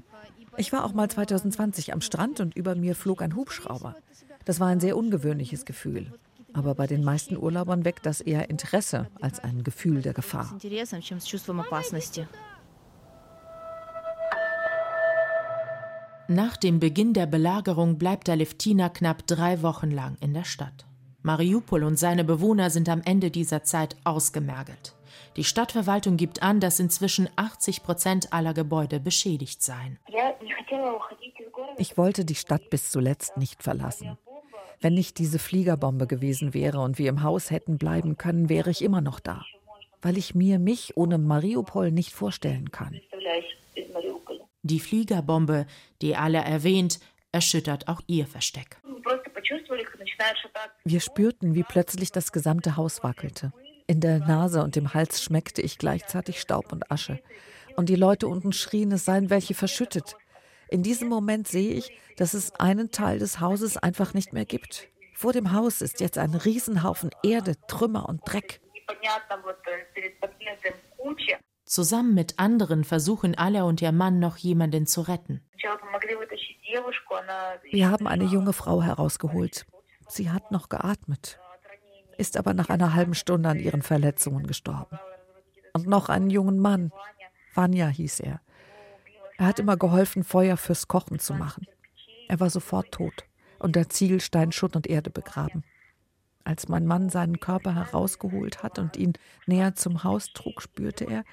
Ich 0.57 0.73
war 0.73 0.85
auch 0.85 0.93
mal 0.93 1.09
2020 1.09 1.93
am 1.93 2.01
Strand 2.01 2.41
und 2.41 2.57
über 2.57 2.75
mir 2.75 2.95
flog 2.95 3.23
ein 3.23 3.35
Hubschrauber. 3.35 3.97
Das 4.45 4.61
war 4.61 4.69
ein 4.69 4.81
sehr 4.81 4.97
ungewöhnliches 4.97 5.65
Gefühl. 5.65 6.13
Aber 6.53 6.75
bei 6.75 6.87
den 6.87 7.03
meisten 7.03 7.37
Urlaubern 7.37 7.85
weckt 7.85 8.05
das 8.05 8.21
eher 8.21 8.51
Interesse 8.51 9.09
als 9.21 9.41
ein 9.41 9.65
Gefühl 9.65 10.03
der 10.03 10.13
Gefahr. 10.13 10.55
Nach 16.29 16.57
dem 16.57 16.81
Beginn 16.81 17.15
der 17.15 17.27
Belagerung 17.27 17.99
bleibt 17.99 18.29
Aleftina 18.29 18.89
knapp 18.89 19.27
drei 19.27 19.63
Wochen 19.63 19.91
lang 19.91 20.17
in 20.21 20.35
der 20.35 20.45
Stadt. 20.45 20.87
Mariupol 21.23 21.85
und 21.85 21.99
seine 21.99 22.25
Bewohner 22.25 22.71
sind 22.71 22.89
am 22.89 23.01
Ende 23.05 23.31
dieser 23.31 23.65
Zeit 23.65 23.97
ausgemergelt. 24.05 24.95
Die 25.37 25.45
Stadtverwaltung 25.45 26.17
gibt 26.17 26.43
an, 26.43 26.61
dass 26.61 26.81
inzwischen 26.81 27.29
80 27.37 27.83
Prozent 27.83 28.33
aller 28.33 28.55
Gebäude 28.55 29.01
beschädigt 29.01 29.63
seien. 29.63 29.99
Ich 31.79 31.97
wollte 31.97 32.25
die 32.25 32.35
Stadt 32.35 32.71
bis 32.71 32.91
zuletzt 32.91 33.37
nicht 33.37 33.63
verlassen. 33.63 34.19
Wenn 34.81 34.95
nicht 34.95 35.19
diese 35.19 35.39
Fliegerbombe 35.39 36.07
gewesen 36.07 36.55
wäre 36.55 36.81
und 36.81 36.99
wir 36.99 37.09
im 37.09 37.23
Haus 37.23 37.51
hätten 37.51 37.79
bleiben 37.79 38.19
können, 38.19 38.49
wäre 38.49 38.71
ich 38.71 38.83
immer 38.83 39.01
noch 39.01 39.21
da. 39.21 39.45
Weil 40.01 40.19
ich 40.19 40.35
mir 40.35 40.59
mich 40.59 40.97
ohne 40.97 41.19
Mariupol 41.19 41.93
nicht 41.93 42.13
vorstellen 42.13 42.73
kann. 42.73 43.01
Die 44.65 44.81
Fliegerbombe, 44.81 45.67
die 46.03 46.17
alle 46.17 46.39
erwähnt, 46.39 46.99
erschüttert 47.31 47.89
auch 47.89 48.01
ihr 48.07 48.27
Versteck. 48.27 48.79
Wir 50.85 51.01
spürten, 51.01 51.55
wie 51.55 51.63
plötzlich 51.63 52.13
das 52.13 52.33
gesamte 52.33 52.77
Haus 52.77 53.03
wackelte. 53.03 53.53
In 53.87 54.01
der 54.01 54.21
Nase 54.21 54.63
und 54.63 54.77
im 54.77 54.95
Hals 54.95 55.23
schmeckte 55.23 55.63
ich 55.63 55.79
gleichzeitig 55.79 56.41
Staub 56.41 56.73
und 56.73 56.91
Asche. 56.91 57.21
Und 57.77 57.89
die 57.89 57.97
Leute 57.97 58.29
unten 58.29 58.53
schrien, 58.53 58.93
es 58.93 59.05
seien 59.05 59.31
welche 59.31 59.55
verschüttet. 59.55 60.17
In 60.69 60.83
diesem 60.83 61.09
Moment 61.09 61.49
sehe 61.49 61.75
ich, 61.75 61.93
dass 62.17 62.35
es 62.35 62.55
einen 62.55 62.91
Teil 62.91 63.19
des 63.19 63.41
Hauses 63.41 63.77
einfach 63.77 64.15
nicht 64.15 64.33
mehr 64.33 64.45
gibt. 64.45 64.89
Vor 65.15 65.33
dem 65.33 65.53
Haus 65.53 65.83
ist 65.83 66.01
jetzt 66.01 66.19
ein 66.19 66.35
Riesenhaufen 66.35 67.11
Erde, 67.23 67.57
Trümmer 67.69 68.09
und 68.09 68.23
Dreck. 68.25 68.61
Zusammen 71.65 72.15
mit 72.15 72.39
anderen 72.39 72.85
versuchen 72.85 73.37
Alla 73.37 73.63
und 73.63 73.81
ihr 73.81 73.93
Mann 73.93 74.19
noch 74.19 74.37
jemanden 74.37 74.87
zu 74.87 75.03
retten. 75.03 75.43
Wir 77.71 77.91
haben 77.91 78.07
eine 78.07 78.25
junge 78.25 78.53
Frau 78.53 78.83
herausgeholt. 78.83 79.67
Sie 80.09 80.31
hat 80.31 80.51
noch 80.51 80.69
geatmet, 80.69 81.39
ist 82.23 82.37
aber 82.37 82.55
nach 82.55 82.71
einer 82.71 82.95
halben 82.95 83.15
Stunde 83.15 83.49
an 83.49 83.59
ihren 83.59 83.83
Verletzungen 83.83 84.47
gestorben. 84.47 84.97
Und 85.73 85.89
noch 85.89 86.09
einen 86.09 86.31
jungen 86.31 86.61
Mann, 86.61 86.93
Vanya 87.53 87.89
hieß 87.89 88.21
er. 88.21 88.41
Er 89.39 89.47
hat 89.47 89.59
immer 89.59 89.77
geholfen, 89.77 90.23
Feuer 90.23 90.57
fürs 90.57 90.87
Kochen 90.87 91.19
zu 91.19 91.35
machen. 91.35 91.67
Er 92.29 92.39
war 92.39 92.49
sofort 92.49 92.93
tot, 92.93 93.25
unter 93.59 93.89
Ziegelstein, 93.89 94.53
Schutt 94.53 94.77
und 94.77 94.87
Erde 94.87 95.11
begraben. 95.11 95.65
Als 96.45 96.69
mein 96.69 96.87
Mann 96.87 97.11
seinen 97.11 97.41
Körper 97.41 97.75
herausgeholt 97.75 98.63
hat 98.63 98.79
und 98.79 98.97
ihn 98.97 99.15
näher 99.47 99.75
zum 99.75 100.05
Haus 100.05 100.33
trug, 100.33 100.63
spürte 100.63 101.05
er, 101.05 101.25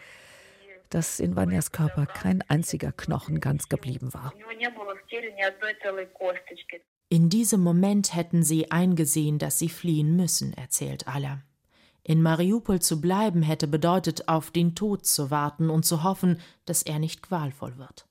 dass 0.90 1.20
in 1.20 1.36
Vanyas 1.36 1.72
Körper 1.72 2.08
kein 2.08 2.42
einziger 2.50 2.92
Knochen 2.92 3.42
ganz 3.42 3.70
geblieben 3.70 4.12
war. 4.16 4.34
In 7.12 7.30
diesem 7.30 7.62
Moment 7.62 8.14
hätten 8.14 8.44
sie 8.44 8.70
eingesehen, 8.70 9.40
dass 9.40 9.58
sie 9.58 9.70
fliehen 9.70 10.16
müssen, 10.16 10.54
erzählt 10.54 11.08
Alla. 11.08 11.42
In 12.04 12.22
Mariupol 12.22 12.80
zu 12.82 13.02
bleiben 13.02 13.42
hätte 13.42 13.68
bedeutet, 13.68 14.28
auf 14.28 14.52
den 14.52 14.76
Tod 14.76 15.08
zu 15.08 15.32
warten 15.32 15.72
und 15.72 15.86
zu 15.86 16.04
hoffen, 16.04 16.40
dass 16.66 16.84
er 16.84 17.00
nicht 17.00 17.24
qualvoll 17.24 17.78
wird. 17.78 18.06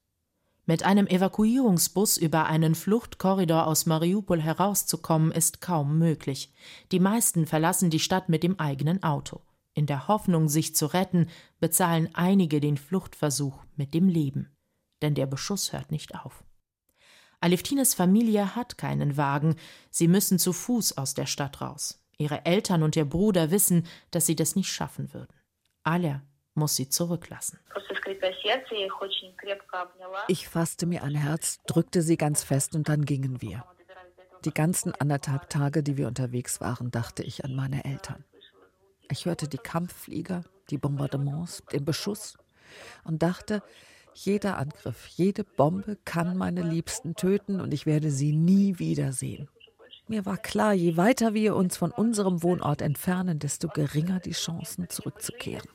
Mit 0.66 0.82
einem 0.82 1.06
Evakuierungsbus 1.06 2.16
über 2.16 2.46
einen 2.46 2.74
Fluchtkorridor 2.74 3.68
aus 3.68 3.86
Mariupol 3.86 4.42
herauszukommen, 4.42 5.30
ist 5.30 5.60
kaum 5.60 5.96
möglich. 5.98 6.52
Die 6.90 7.00
meisten 7.00 7.46
verlassen 7.46 7.90
die 7.90 8.00
Stadt 8.00 8.28
mit 8.28 8.42
dem 8.42 8.58
eigenen 8.58 9.02
Auto. 9.04 9.40
In 9.74 9.86
der 9.86 10.08
Hoffnung, 10.08 10.48
sich 10.48 10.74
zu 10.74 10.86
retten, 10.86 11.28
bezahlen 11.60 12.10
einige 12.14 12.60
den 12.60 12.76
Fluchtversuch 12.76 13.62
mit 13.76 13.94
dem 13.94 14.08
Leben. 14.08 14.50
Denn 15.02 15.14
der 15.14 15.26
Beschuss 15.26 15.72
hört 15.72 15.92
nicht 15.92 16.16
auf. 16.16 16.44
Aleftines 17.40 17.94
Familie 17.94 18.56
hat 18.56 18.78
keinen 18.78 19.16
Wagen, 19.16 19.56
sie 19.90 20.08
müssen 20.08 20.38
zu 20.38 20.52
Fuß 20.52 20.98
aus 20.98 21.14
der 21.14 21.26
Stadt 21.26 21.60
raus. 21.60 22.02
Ihre 22.16 22.44
Eltern 22.44 22.82
und 22.82 22.96
ihr 22.96 23.04
Bruder 23.04 23.50
wissen, 23.52 23.86
dass 24.10 24.26
sie 24.26 24.34
das 24.34 24.56
nicht 24.56 24.72
schaffen 24.72 25.14
würden. 25.14 25.32
Alia 25.84 26.22
muss 26.54 26.74
sie 26.74 26.88
zurücklassen. 26.88 27.60
Ich 30.26 30.48
fasste 30.48 30.86
mir 30.86 31.02
ein 31.04 31.14
Herz, 31.14 31.60
drückte 31.66 32.02
sie 32.02 32.16
ganz 32.16 32.42
fest 32.42 32.74
und 32.74 32.88
dann 32.88 33.04
gingen 33.04 33.40
wir. 33.40 33.64
Die 34.44 34.52
ganzen 34.52 34.94
anderthalb 34.94 35.48
Tage, 35.48 35.82
die 35.82 35.96
wir 35.96 36.08
unterwegs 36.08 36.60
waren, 36.60 36.90
dachte 36.90 37.22
ich 37.22 37.44
an 37.44 37.54
meine 37.54 37.84
Eltern. 37.84 38.24
Ich 39.10 39.26
hörte 39.26 39.48
die 39.48 39.58
Kampfflieger, 39.58 40.44
die 40.70 40.78
Bombardements, 40.78 41.62
den 41.72 41.84
Beschuss 41.84 42.36
und 43.04 43.22
dachte, 43.22 43.62
jeder 44.24 44.58
Angriff, 44.58 45.06
jede 45.08 45.44
Bombe 45.44 45.96
kann 46.04 46.36
meine 46.36 46.62
Liebsten 46.62 47.14
töten 47.14 47.60
und 47.60 47.72
ich 47.72 47.86
werde 47.86 48.10
sie 48.10 48.32
nie 48.32 48.78
wiedersehen. 48.78 49.48
Mir 50.08 50.24
war 50.24 50.38
klar, 50.38 50.72
je 50.72 50.96
weiter 50.96 51.34
wir 51.34 51.54
uns 51.54 51.76
von 51.76 51.90
unserem 51.90 52.42
Wohnort 52.42 52.80
entfernen, 52.80 53.38
desto 53.38 53.68
geringer 53.68 54.20
die 54.20 54.32
Chancen 54.32 54.88
zurückzukehren. 54.88 55.68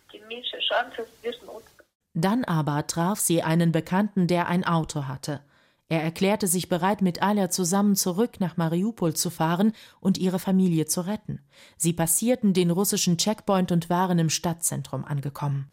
Dann 2.15 2.43
aber 2.43 2.87
traf 2.87 3.19
sie 3.19 3.43
einen 3.43 3.71
Bekannten, 3.71 4.27
der 4.27 4.47
ein 4.47 4.63
Auto 4.63 5.07
hatte. 5.07 5.41
Er 5.89 6.01
erklärte 6.01 6.47
sich 6.47 6.69
bereit, 6.69 7.01
mit 7.01 7.21
Alia 7.21 7.49
zusammen 7.49 7.95
zurück 7.95 8.39
nach 8.39 8.57
Mariupol 8.57 9.13
zu 9.13 9.29
fahren 9.29 9.73
und 9.99 10.17
ihre 10.17 10.39
Familie 10.39 10.85
zu 10.85 11.01
retten. 11.01 11.41
Sie 11.77 11.93
passierten 11.93 12.53
den 12.53 12.71
russischen 12.71 13.17
Checkpoint 13.17 13.71
und 13.71 13.89
waren 13.89 14.17
im 14.17 14.29
Stadtzentrum 14.29 15.05
angekommen. 15.05 15.69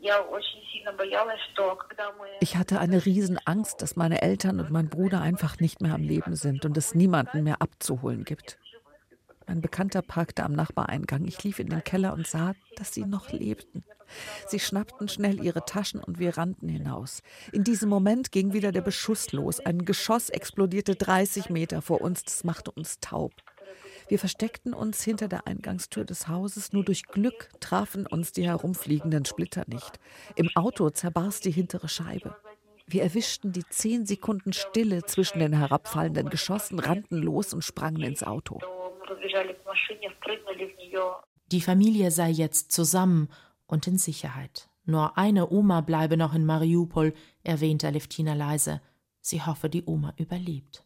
Ich 2.41 2.57
hatte 2.57 2.81
eine 2.81 3.07
Riesenangst, 3.07 3.81
dass 3.81 3.97
meine 3.97 4.23
Eltern 4.23 4.61
und 4.61 4.71
mein 4.71 4.89
Bruder 4.89 5.21
einfach 5.21 5.59
nicht 5.61 5.81
mehr 5.81 5.95
am 5.95 6.03
Leben 6.03 6.35
sind 6.37 6.65
und 6.65 6.77
es 6.77 6.95
niemanden 6.95 7.45
mehr 7.45 7.63
abzuholen 7.63 8.25
gibt. 8.25 8.59
Mein 9.47 9.61
Bekannter 9.63 10.03
parkte 10.03 10.45
am 10.45 10.53
Nachbareingang. 10.53 11.25
Ich 11.25 11.43
lief 11.43 11.59
in 11.59 11.69
den 11.69 11.83
Keller 11.83 12.13
und 12.13 12.27
sah, 12.27 12.55
dass 12.77 12.93
sie 12.95 13.05
noch 13.05 13.31
lebten. 13.33 13.85
Sie 14.47 14.61
schnappten 14.61 15.09
schnell 15.09 15.43
ihre 15.43 15.65
Taschen 15.65 16.03
und 16.03 16.19
wir 16.19 16.37
rannten 16.37 16.69
hinaus. 16.69 17.23
In 17.53 17.65
diesem 17.65 17.89
Moment 17.89 18.33
ging 18.33 18.53
wieder 18.53 18.73
der 18.73 18.83
Beschuss 18.83 19.33
los. 19.33 19.61
Ein 19.61 19.85
Geschoss 19.85 20.31
explodierte 20.31 20.95
30 20.95 21.51
Meter 21.51 21.83
vor 21.83 22.01
uns. 22.01 22.25
Das 22.25 22.45
machte 22.45 22.71
uns 22.71 23.01
taub. 23.01 23.33
Wir 24.09 24.19
versteckten 24.19 24.75
uns 24.75 25.05
hinter 25.05 25.29
der 25.29 25.47
Eingangstür 25.47 26.05
des 26.05 26.27
Hauses. 26.27 26.73
Nur 26.73 26.85
durch 26.85 27.05
Glück 27.05 27.49
trafen 27.61 28.07
uns 28.07 28.33
die 28.33 28.47
herumfliegenden 28.47 29.25
Splitter 29.25 29.65
nicht. 29.69 30.01
Im 30.35 30.51
Auto 30.57 30.91
zerbarst 30.91 31.45
die 31.45 31.53
hintere 31.53 31.89
Scheibe. 31.89 32.37
Wir 32.87 33.05
erwischten 33.05 33.53
die 33.53 33.65
zehn 33.69 34.05
Sekunden 34.07 34.53
Stille 34.53 35.05
zwischen 35.05 35.39
den 35.39 35.53
herabfallenden 35.53 36.29
Geschossen, 36.29 36.81
rannten 36.81 37.19
los 37.19 37.55
und 37.55 37.63
sprangen 37.63 38.03
ins 38.03 38.25
Auto. 38.25 38.59
Die 41.53 41.61
Familie 41.61 42.11
sei 42.11 42.31
jetzt 42.31 42.73
zusammen 42.73 43.29
und 43.71 43.87
in 43.87 43.99
Sicherheit. 43.99 44.69
Nur 44.85 45.17
eine 45.19 45.51
Oma 45.51 45.81
bleibe 45.83 46.17
noch 46.17 46.35
in 46.35 46.45
Mariupol, 46.45 47.15
erwähnte 47.45 47.87
Aleftina 47.87 48.35
leise. 48.35 48.81
Sie 49.21 49.43
hoffe, 49.43 49.69
die 49.69 49.85
Oma 49.85 50.15
überlebt. 50.17 50.85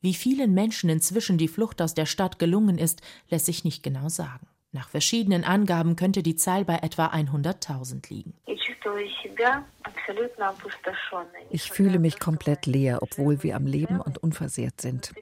Wie 0.00 0.14
vielen 0.14 0.54
Menschen 0.54 0.90
inzwischen 0.90 1.38
die 1.38 1.48
Flucht 1.48 1.82
aus 1.82 1.94
der 1.94 2.06
Stadt 2.06 2.38
gelungen 2.38 2.78
ist, 2.78 3.02
lässt 3.28 3.46
sich 3.46 3.64
nicht 3.64 3.82
genau 3.82 4.08
sagen. 4.08 4.46
Nach 4.70 4.88
verschiedenen 4.88 5.44
Angaben 5.44 5.96
könnte 5.96 6.22
die 6.22 6.36
Zahl 6.36 6.64
bei 6.64 6.76
etwa 6.76 7.06
100.000 7.06 8.08
liegen. 8.10 8.34
Ich 11.50 11.72
fühle 11.72 11.98
mich 11.98 12.18
komplett 12.18 12.66
leer, 12.66 13.02
obwohl 13.02 13.42
wir 13.42 13.56
am 13.56 13.66
Leben 13.66 14.00
und 14.00 14.18
unversehrt 14.18 14.80
sind. 14.80 15.12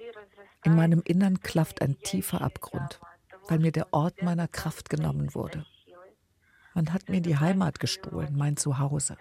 In 0.64 0.74
meinem 0.74 1.00
Innern 1.04 1.40
klafft 1.40 1.80
ein 1.80 1.98
tiefer 2.00 2.42
Abgrund, 2.42 3.00
weil 3.48 3.60
mir 3.60 3.72
der 3.72 3.92
Ort 3.92 4.22
meiner 4.22 4.48
Kraft 4.48 4.90
genommen 4.90 5.34
wurde. 5.34 5.64
Man 6.76 6.92
hat 6.92 7.08
mir 7.08 7.22
die 7.22 7.38
Heimat 7.38 7.80
gestohlen, 7.80 8.36
mein 8.36 8.58
Zuhause. 8.58 9.16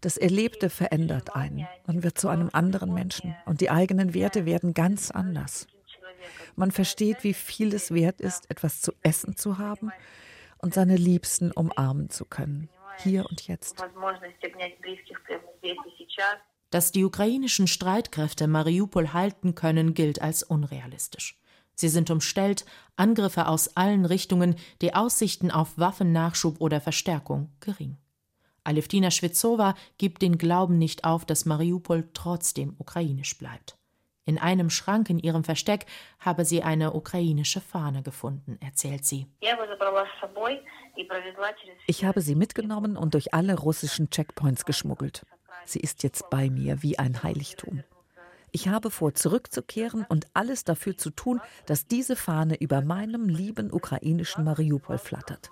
Das 0.00 0.16
Erlebte 0.16 0.68
verändert 0.68 1.36
einen. 1.36 1.68
Man 1.86 2.02
wird 2.02 2.18
zu 2.18 2.26
einem 2.26 2.50
anderen 2.52 2.92
Menschen 2.92 3.36
und 3.46 3.60
die 3.60 3.70
eigenen 3.70 4.12
Werte 4.12 4.44
werden 4.44 4.74
ganz 4.74 5.12
anders. 5.12 5.68
Man 6.56 6.72
versteht, 6.72 7.22
wie 7.22 7.32
viel 7.32 7.72
es 7.72 7.94
wert 7.94 8.20
ist, 8.20 8.50
etwas 8.50 8.80
zu 8.80 8.92
essen 9.02 9.36
zu 9.36 9.58
haben 9.58 9.92
und 10.58 10.74
seine 10.74 10.96
Liebsten 10.96 11.52
umarmen 11.52 12.10
zu 12.10 12.24
können, 12.24 12.68
hier 12.98 13.24
und 13.30 13.46
jetzt. 13.46 13.80
Dass 16.70 16.90
die 16.90 17.04
ukrainischen 17.04 17.68
Streitkräfte 17.68 18.48
Mariupol 18.48 19.12
halten 19.12 19.54
können, 19.54 19.94
gilt 19.94 20.20
als 20.20 20.42
unrealistisch. 20.42 21.39
Sie 21.80 21.88
sind 21.88 22.10
umstellt, 22.10 22.66
Angriffe 22.96 23.46
aus 23.48 23.74
allen 23.74 24.04
Richtungen, 24.04 24.56
die 24.82 24.92
Aussichten 24.92 25.50
auf 25.50 25.78
Waffennachschub 25.78 26.60
oder 26.60 26.78
Verstärkung 26.78 27.50
gering. 27.60 27.96
Aleftina 28.64 29.10
Schwitzowa 29.10 29.74
gibt 29.96 30.20
den 30.20 30.36
Glauben 30.36 30.76
nicht 30.76 31.04
auf, 31.04 31.24
dass 31.24 31.46
Mariupol 31.46 32.10
trotzdem 32.12 32.74
ukrainisch 32.76 33.38
bleibt. 33.38 33.78
In 34.26 34.36
einem 34.36 34.68
Schrank 34.68 35.08
in 35.08 35.18
ihrem 35.18 35.42
Versteck 35.42 35.86
habe 36.18 36.44
sie 36.44 36.62
eine 36.62 36.92
ukrainische 36.92 37.62
Fahne 37.62 38.02
gefunden, 38.02 38.58
erzählt 38.60 39.06
sie. 39.06 39.26
Ich 41.86 42.04
habe 42.04 42.20
sie 42.20 42.34
mitgenommen 42.34 42.98
und 42.98 43.14
durch 43.14 43.32
alle 43.32 43.58
russischen 43.58 44.10
Checkpoints 44.10 44.66
geschmuggelt. 44.66 45.24
Sie 45.64 45.80
ist 45.80 46.02
jetzt 46.02 46.28
bei 46.28 46.50
mir 46.50 46.82
wie 46.82 46.98
ein 46.98 47.22
Heiligtum. 47.22 47.82
Ich 48.52 48.68
habe 48.68 48.90
vor, 48.90 49.14
zurückzukehren 49.14 50.04
und 50.08 50.26
alles 50.34 50.64
dafür 50.64 50.96
zu 50.96 51.10
tun, 51.10 51.40
dass 51.66 51.86
diese 51.86 52.16
Fahne 52.16 52.60
über 52.60 52.82
meinem 52.82 53.28
lieben 53.28 53.72
ukrainischen 53.72 54.44
Mariupol 54.44 54.98
flattert. 54.98 55.50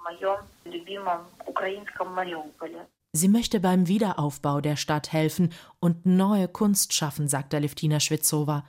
Sie 3.12 3.28
möchte 3.28 3.60
beim 3.60 3.88
Wiederaufbau 3.88 4.60
der 4.60 4.76
Stadt 4.76 5.12
helfen 5.12 5.52
und 5.80 6.04
neue 6.04 6.46
Kunst 6.48 6.92
schaffen, 6.92 7.28
sagt 7.28 7.54
Aleftina 7.54 8.00
Schwitzowa. 8.00 8.64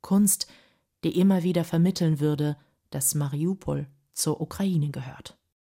Kunst, 0.00 0.46
die 1.04 1.18
immer 1.18 1.42
wieder 1.42 1.64
vermitteln 1.64 2.18
würde, 2.18 2.56
dass 2.90 3.14
Mariupol 3.14 3.86
zur 4.12 4.40
Ukraine 4.40 4.90
gehört. 4.90 5.36